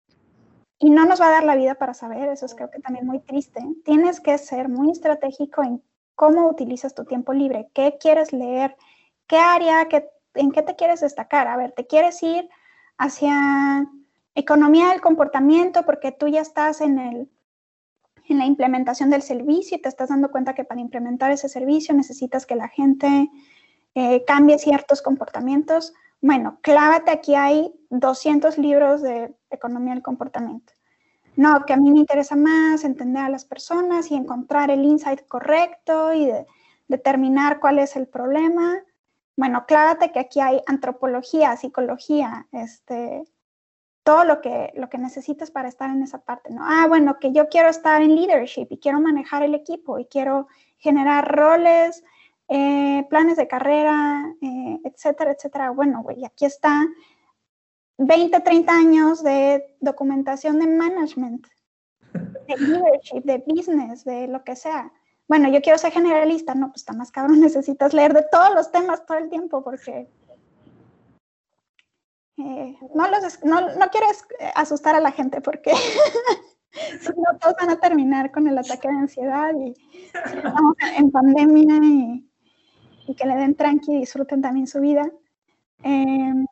[0.80, 3.06] y no nos va a dar la vida para saber, eso es creo que también
[3.06, 3.62] muy triste.
[3.84, 5.84] Tienes que ser muy estratégico en
[6.16, 8.76] cómo utilizas tu tiempo libre, qué quieres leer,
[9.28, 11.48] qué área, qué, en qué te quieres destacar.
[11.48, 12.50] A ver, ¿te quieres ir
[12.98, 13.86] hacia
[14.36, 17.30] economía del comportamiento porque tú ya estás en el
[18.28, 21.94] en la implementación del servicio y te estás dando cuenta que para implementar ese servicio
[21.94, 23.30] necesitas que la gente
[23.94, 25.94] eh, cambie ciertos comportamientos.
[26.22, 30.74] Bueno, clávate, aquí hay 200 libros de economía del comportamiento.
[31.36, 35.28] No, que a mí me interesa más entender a las personas y encontrar el insight
[35.28, 36.32] correcto y
[36.88, 38.80] determinar cuál es el problema.
[39.36, 43.26] Bueno, clávate que aquí hay antropología, psicología, este,
[44.06, 46.62] todo lo que, lo que necesitas para estar en esa parte, ¿no?
[46.64, 50.48] Ah, bueno, que yo quiero estar en leadership y quiero manejar el equipo y quiero
[50.78, 52.04] generar roles,
[52.48, 55.72] eh, planes de carrera, eh, etcétera, etcétera.
[55.72, 56.86] Bueno, güey, aquí está
[57.98, 61.48] 20, 30 años de documentación de management,
[62.14, 64.94] de leadership, de business, de lo que sea.
[65.28, 68.72] Bueno, yo quiero ser generalista, no, pues está más cabrón, necesitas leer de todos los
[68.72, 70.08] temas todo el tiempo porque
[72.38, 74.26] eh, no, los, no, no, quieres
[74.56, 75.72] asustar a la gente porque
[77.00, 79.74] si no todos van a terminar con el ataque de ansiedad y
[80.14, 81.80] estamos en pandemia
[83.08, 85.10] y, que le den tranqui y disfruten también su vida.
[85.84, 86.46] Em,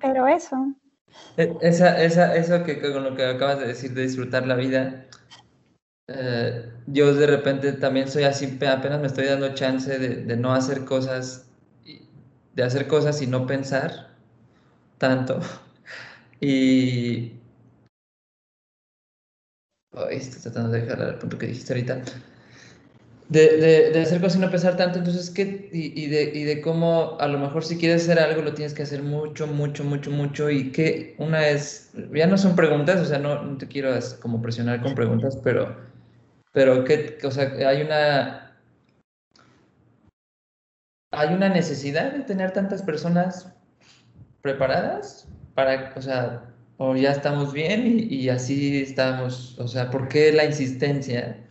[0.00, 0.74] pero eso.
[1.36, 5.06] E, esa, esa, eso que con lo que acabas de decir de disfrutar la vida,
[6.08, 10.52] eh, yo de repente también soy así, apenas me estoy dando chance de, de no
[10.52, 11.48] hacer cosas,
[12.54, 14.15] de hacer cosas y no pensar
[14.98, 15.40] tanto.
[16.38, 17.32] Y...
[20.10, 22.02] estoy tratando de dejar el punto que dijiste ahorita.
[23.28, 25.68] De, de, hacer cosas y no pensar tanto, entonces, ¿qué?
[25.72, 28.84] Y, de, y de cómo a lo mejor si quieres hacer algo lo tienes que
[28.84, 33.18] hacer mucho, mucho, mucho, mucho, y que una es, ya no son preguntas, o sea,
[33.18, 35.76] no, te quiero como presionar con preguntas, pero,
[36.52, 38.56] pero que, o hay una,
[41.10, 43.56] hay una necesidad de tener tantas personas
[44.46, 46.42] preparadas para, o sea,
[46.76, 51.44] o ya estamos bien y, así estamos, o sea, ¿por qué la insistencia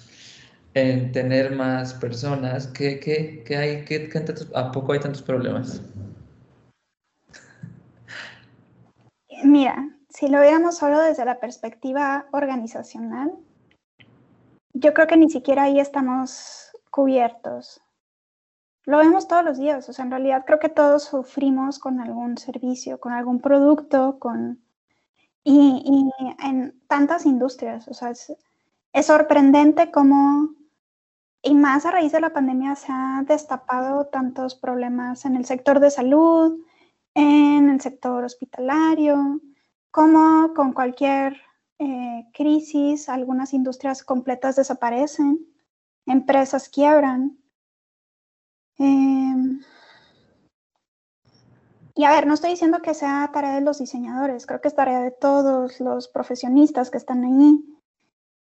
[0.73, 2.67] en tener más personas?
[2.67, 4.09] ¿Qué, qué, qué hay, qué,
[4.53, 5.81] ¿A poco hay tantos problemas?
[9.43, 13.31] Mira, si lo viéramos solo desde la perspectiva organizacional,
[14.73, 17.81] yo creo que ni siquiera ahí estamos cubiertos
[18.85, 22.37] lo vemos todos los días, o sea, en realidad creo que todos sufrimos con algún
[22.37, 24.61] servicio, con algún producto, con...
[25.43, 26.09] Y,
[26.39, 28.35] en tantas industrias, o sea, es,
[29.05, 30.49] sorprendente cómo,
[31.43, 35.79] y más a raíz de la pandemia, se han destapado tantos problemas en el sector
[35.79, 36.59] de salud,
[37.13, 39.39] en el sector hospitalario,
[39.91, 41.37] como con cualquier
[41.77, 45.45] eh, crisis, algunas industrias completas desaparecen,
[46.07, 47.37] empresas quiebran.
[48.77, 49.61] Em,
[51.95, 54.75] y a ver, no estoy diciendo que sea tarea de los diseñadores, creo que es
[54.75, 57.63] tarea de todos los profesionistas que están ahí.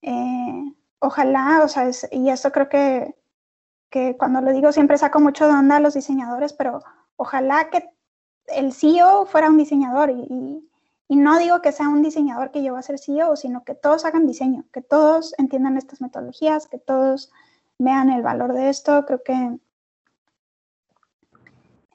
[0.02, 3.14] Eh, ojalá, o sea, y eso creo que,
[3.90, 6.82] que cuando lo digo siempre saco mucho de onda a los diseñadores, pero
[7.16, 7.88] ojalá que
[8.48, 10.62] el CEO fuera un diseñador y,
[11.08, 14.26] no digo que sea un diseñador que lleva a ser CEO, sino que todos hagan
[14.26, 17.32] diseño, que todos entiendan estas metodologías, que todos
[17.78, 19.04] vean el valor de esto.
[19.06, 19.58] Creo que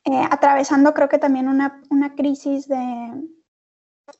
[0.05, 3.11] eh, atravesando creo que también una, una crisis de,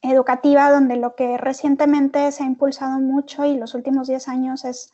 [0.01, 4.91] educativa donde lo que recientemente se ha impulsado mucho y los últimos 10 años es,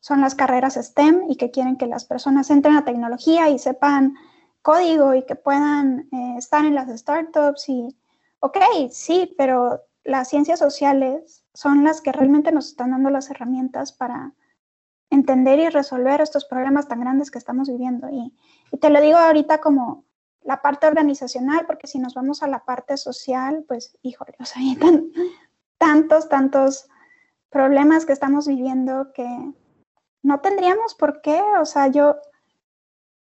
[0.00, 4.14] son las carreras STEM y que quieren que las personas entren a tecnología y sepan
[4.62, 7.96] código y que puedan eh, estar en las startups y,
[8.40, 8.58] ok,
[8.90, 14.32] sí, pero las ciencias sociales son las que realmente nos están dando las herramientas para
[15.10, 18.08] entender y resolver estos problemas tan grandes que estamos viviendo.
[18.10, 18.34] Y,
[18.70, 20.04] y te lo digo ahorita como
[20.42, 24.62] la parte organizacional, porque si nos vamos a la parte social, pues, híjole, o sea,
[24.62, 24.78] hay
[25.78, 26.88] tantos, tantos
[27.50, 29.52] problemas que estamos viviendo que
[30.22, 32.16] no tendríamos por qué, o sea, yo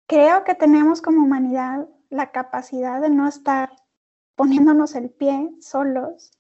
[0.08, 3.72] creo que tenemos como humanidad la capacidad de no estar
[4.36, 6.32] poniéndonos el pie solos.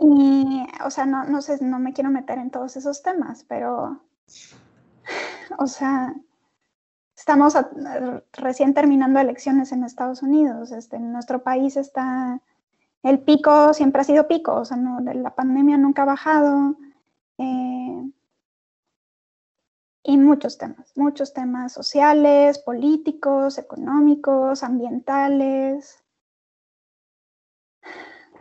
[0.00, 4.04] Y, o sea, no, no sé, no me quiero meter en todos esos temas, pero,
[5.58, 6.14] o sea,
[7.28, 7.52] estamos
[8.32, 10.72] recién terminando elecciones en Estados Unidos.
[10.72, 12.40] Este, en nuestro país está
[13.02, 16.74] el pico, siempre ha sido pico, o sea, no, la pandemia nunca ha bajado.
[17.36, 18.10] Eh,
[20.04, 26.02] y muchos temas, muchos temas sociales, políticos, económicos, ambientales,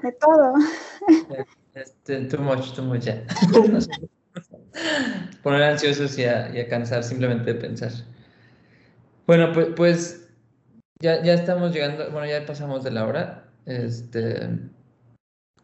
[0.02, 0.54] de todo.
[2.06, 3.22] Too much, too much, ya.
[5.44, 7.92] Poner ansiosos y a, y a cansar simplemente de pensar.
[9.28, 10.30] Bueno, pues, pues
[11.02, 13.44] ya, ya estamos llegando, bueno, ya pasamos de la hora.
[13.66, 14.50] Este,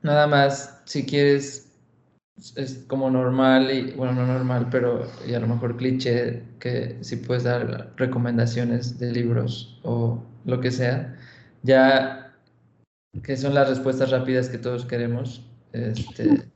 [0.01, 1.71] nada más, si quieres,
[2.57, 7.15] es como normal, y bueno, no normal, pero y a lo mejor cliché, que si
[7.15, 11.17] puedes dar recomendaciones de libros o lo que sea,
[11.61, 12.35] ya
[13.23, 16.49] que son las respuestas rápidas que todos queremos, este,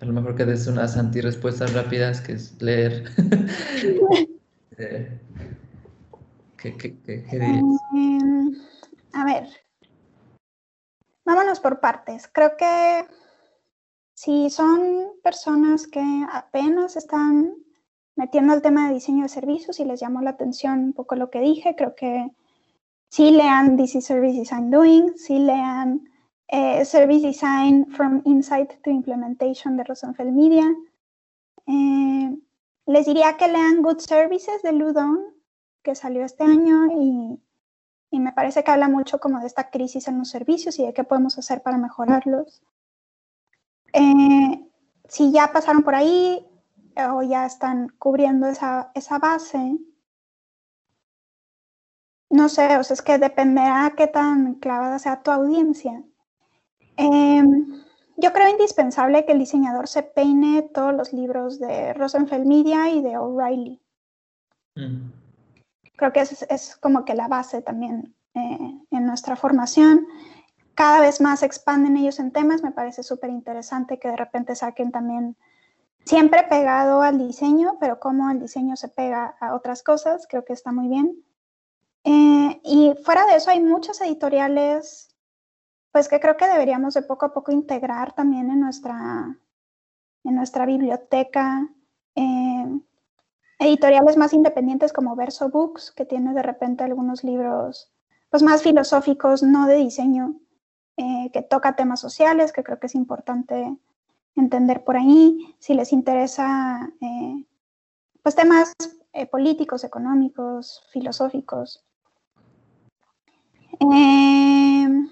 [0.00, 3.04] a lo mejor que des unas anti-respuestas rápidas, que es leer.
[4.78, 5.08] Eh,
[7.94, 8.52] Em,
[9.12, 9.48] a ver,
[11.24, 12.28] vámonos por partes.
[12.28, 13.06] Creo que
[14.14, 16.02] si son personas que
[16.32, 17.54] apenas están
[18.16, 21.30] metiendo el tema de diseño de servicios y les llamó la atención un poco lo
[21.30, 22.30] que dije, creo que
[23.10, 26.08] sí lean is Service Design Doing, sí lean
[26.48, 30.64] eh, Service Design from Insight to Implementation de Rosenfeld Media.
[31.66, 32.36] Eh,
[32.86, 35.35] les diría que lean Good Services de Ludon,
[35.86, 37.40] que salió este año y,
[38.18, 41.04] me parece que habla mucho como de esta crisis en los servicios y de qué
[41.04, 42.62] podemos hacer para mejorarlos.
[43.92, 44.68] Eh,
[45.06, 46.44] si ya pasaron por ahí
[47.12, 49.78] o ya están cubriendo esa, base,
[52.30, 56.02] no sé, o sea, es que dependerá qué tan clavada sea tu audiencia.
[56.96, 57.84] Em,
[58.16, 63.02] yo creo indispensable que el diseñador se peine todos los libros de Rosenfeld Media y
[63.02, 63.80] de O'Reilly.
[64.74, 65.25] Mm
[65.96, 70.06] creo que es, es como que la base también eh, en nuestra formación.
[70.74, 74.92] Cada vez más expanden ellos en temas, me parece súper interesante que de repente saquen
[74.92, 75.36] también,
[76.04, 80.52] siempre pegado al diseño, pero cómo el diseño se pega a otras cosas, creo que
[80.52, 81.24] está muy bien.
[82.04, 85.08] Eh, y fuera de eso hay muchas editoriales,
[85.90, 89.34] pues que creo que deberíamos de poco a poco integrar también en nuestra,
[90.24, 91.66] en nuestra biblioteca.
[92.14, 92.80] Eh,
[93.58, 97.90] editoriales más independientes como Verso Books, que tiene de repente algunos libros
[98.30, 100.36] pues, más filosóficos, no de diseño,
[100.96, 103.76] eh, que toca temas sociales, que creo que es importante
[104.34, 105.54] entender por ahí.
[105.58, 107.44] Si les interesa eh,
[108.22, 108.74] pues temas
[109.12, 111.84] eh, políticos, económicos, filosóficos.
[113.78, 115.08] Em,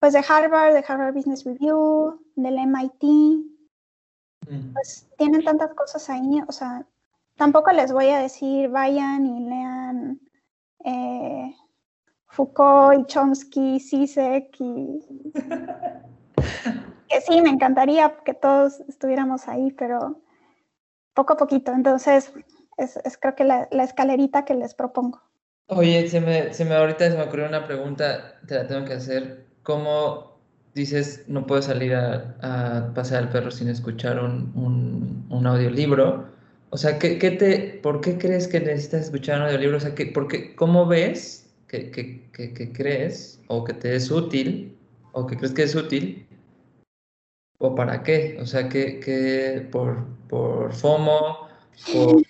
[0.00, 3.02] pues de Harvard, de Harvard Business Review, del MIT,
[4.48, 4.72] mm.
[4.72, 6.86] pues tienen tantas cosas ahí, o sea,
[7.36, 10.20] tampoco les voy a decir vayan y lean
[10.84, 11.54] eh,
[12.28, 15.00] Foucault y Chomsky, Sisek y
[17.08, 20.20] que sí, me encantaría que todos estuviéramos ahí, pero
[21.14, 21.72] poco a poquito.
[21.72, 22.32] Entonces,
[22.76, 25.22] es, creo que la, escalerita que les propongo.
[25.68, 28.94] Oye, se me, se me ahorita se me ocurrió una pregunta, te la tengo que
[28.94, 29.46] hacer.
[29.62, 30.36] ¿Cómo
[30.74, 36.35] dices no puedo salir a, pasear al perro sin escuchar un, un, un audiolibro?
[36.70, 39.76] O sea, ¿qué, qué te, ¿por qué crees que necesitas escuchar un audiolibro?
[39.76, 44.76] O sea, ¿qué, porque, ¿cómo ves que, que, que, crees o que te es útil
[45.12, 46.26] o que crees que es útil
[47.58, 48.36] o para qué?
[48.40, 51.48] O sea, que, por, por FOMO,
[51.92, 52.22] por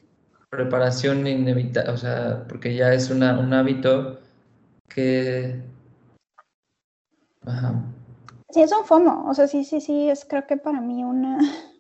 [0.51, 4.21] preparación inevitable, o sea, porque ya es un hábito
[4.89, 5.63] que...
[8.51, 11.39] Sí, es un FOMO, o sea, sí, sí, sí, es creo que para mí una,
[11.39, 11.76] una,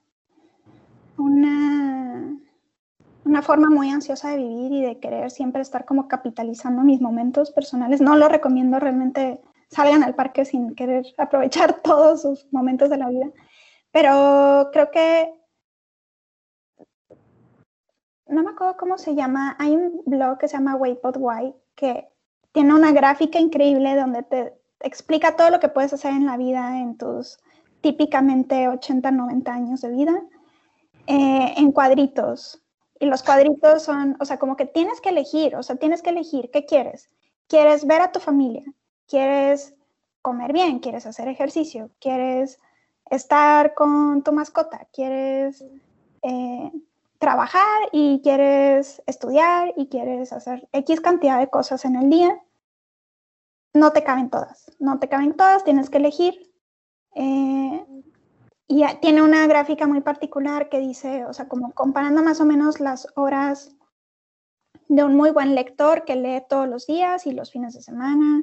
[3.37, 7.51] una forma muy ansiosa de vivir y de querer siempre estar como capitalizando mis momentos
[7.51, 8.01] personales.
[8.01, 13.11] No lo recomiendo realmente salgan al parque sin querer aprovechar todos sus momentos de la
[13.11, 13.27] vida.
[13.93, 15.35] Pero creo que,
[18.27, 22.09] no me acuerdo cómo se llama, hay un blog que se llama Waypod Why que
[22.53, 26.81] tiene una gráfica increíble donde te explica todo lo que puedes hacer en la vida
[26.81, 27.39] en tus
[27.83, 30.23] típicamente 80, 90 años de vida,
[31.07, 32.63] eh, en cuadritos.
[33.01, 36.11] Y los cuadritos son, o sea, como que tienes que elegir, o sea, tienes que
[36.11, 37.11] elegir qué quieres.
[37.49, 38.65] ¿Quieres ver a tu familia?
[39.07, 39.75] quieres
[40.23, 42.61] comer bien, quieres hacer ejercicio, quieres
[43.11, 45.65] estar con tu mascota, quieres
[46.23, 46.73] eh,
[47.19, 52.41] trabajar y quieres estudiar y quieres hacer X cantidad de cosas en el día,
[53.73, 56.53] no te caben todas, no te caben todas, tienes que elegir.
[57.15, 57.87] Eh,
[58.69, 62.81] y tiene una gráfica muy particular que dice, o sea, como comparando más o menos
[62.81, 63.77] las horas
[64.89, 68.43] de un muy buen lector que lee todos los días y los fines de semana,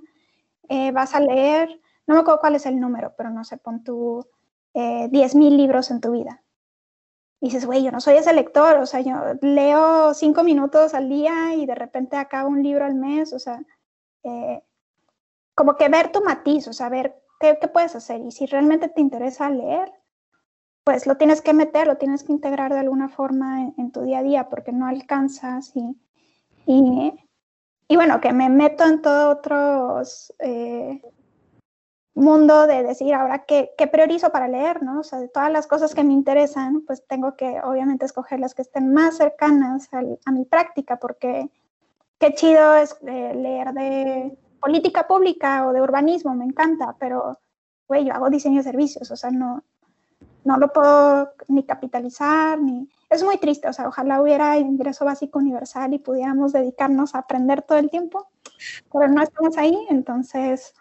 [0.70, 3.84] eh, vas a leer, no me acuerdo cuál es el número, pero no sé, pon
[3.84, 4.28] tú
[4.74, 6.42] eh, 10.000 libros en tu vida.
[7.40, 11.10] Y dices, güey, yo no soy ese lector, o sea, yo leo cinco minutos al
[11.10, 13.62] día y de repente acabo un libro al mes, o sea,
[14.24, 14.64] eh,
[15.54, 18.22] como que ver tu matiz, o sea, ver qué, puedes hacer.
[18.22, 19.92] Y si realmente te interesa leer,
[20.84, 24.20] pues lo tienes que meter, lo tienes que integrar de alguna forma en, tu día
[24.20, 25.98] a día, porque no alcanzas y,
[27.88, 30.02] y bueno, que me meto en todo otro
[30.40, 31.02] eh,
[32.16, 35.02] mundo de decir ahora qué, priorizo para leer, ¿no?
[35.02, 38.54] O sea, de todas las cosas que me interesan, pues tengo que obviamente escoger las
[38.54, 41.50] que estén más cercanas a mi práctica, porque
[42.20, 47.40] qué chido es eh, leer de política pública o de urbanismo, me encanta, pero,
[47.88, 49.64] güey, yo hago diseño de servicios, o sea, no,
[50.44, 55.40] no lo puedo ni capitalizar, ni es muy triste, o sea, ojalá hubiera ingreso básico
[55.40, 58.28] universal y pudiéramos dedicarnos a aprender todo el tiempo,
[58.92, 60.74] pero no estamos ahí, entonces,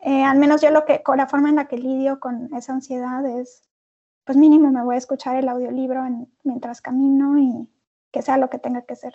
[0.00, 2.72] eh, al menos yo lo que, con la forma en la que lidio con esa
[2.72, 3.62] ansiedad es,
[4.24, 6.02] pues mínimo me voy a escuchar el audiolibro
[6.44, 7.68] mientras camino y
[8.10, 9.14] que sea lo que tenga que ser.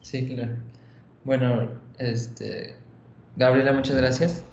[0.00, 0.56] Sí, claro.
[1.24, 2.76] Bueno, este,
[3.36, 4.44] Gabriela, muchas gracias.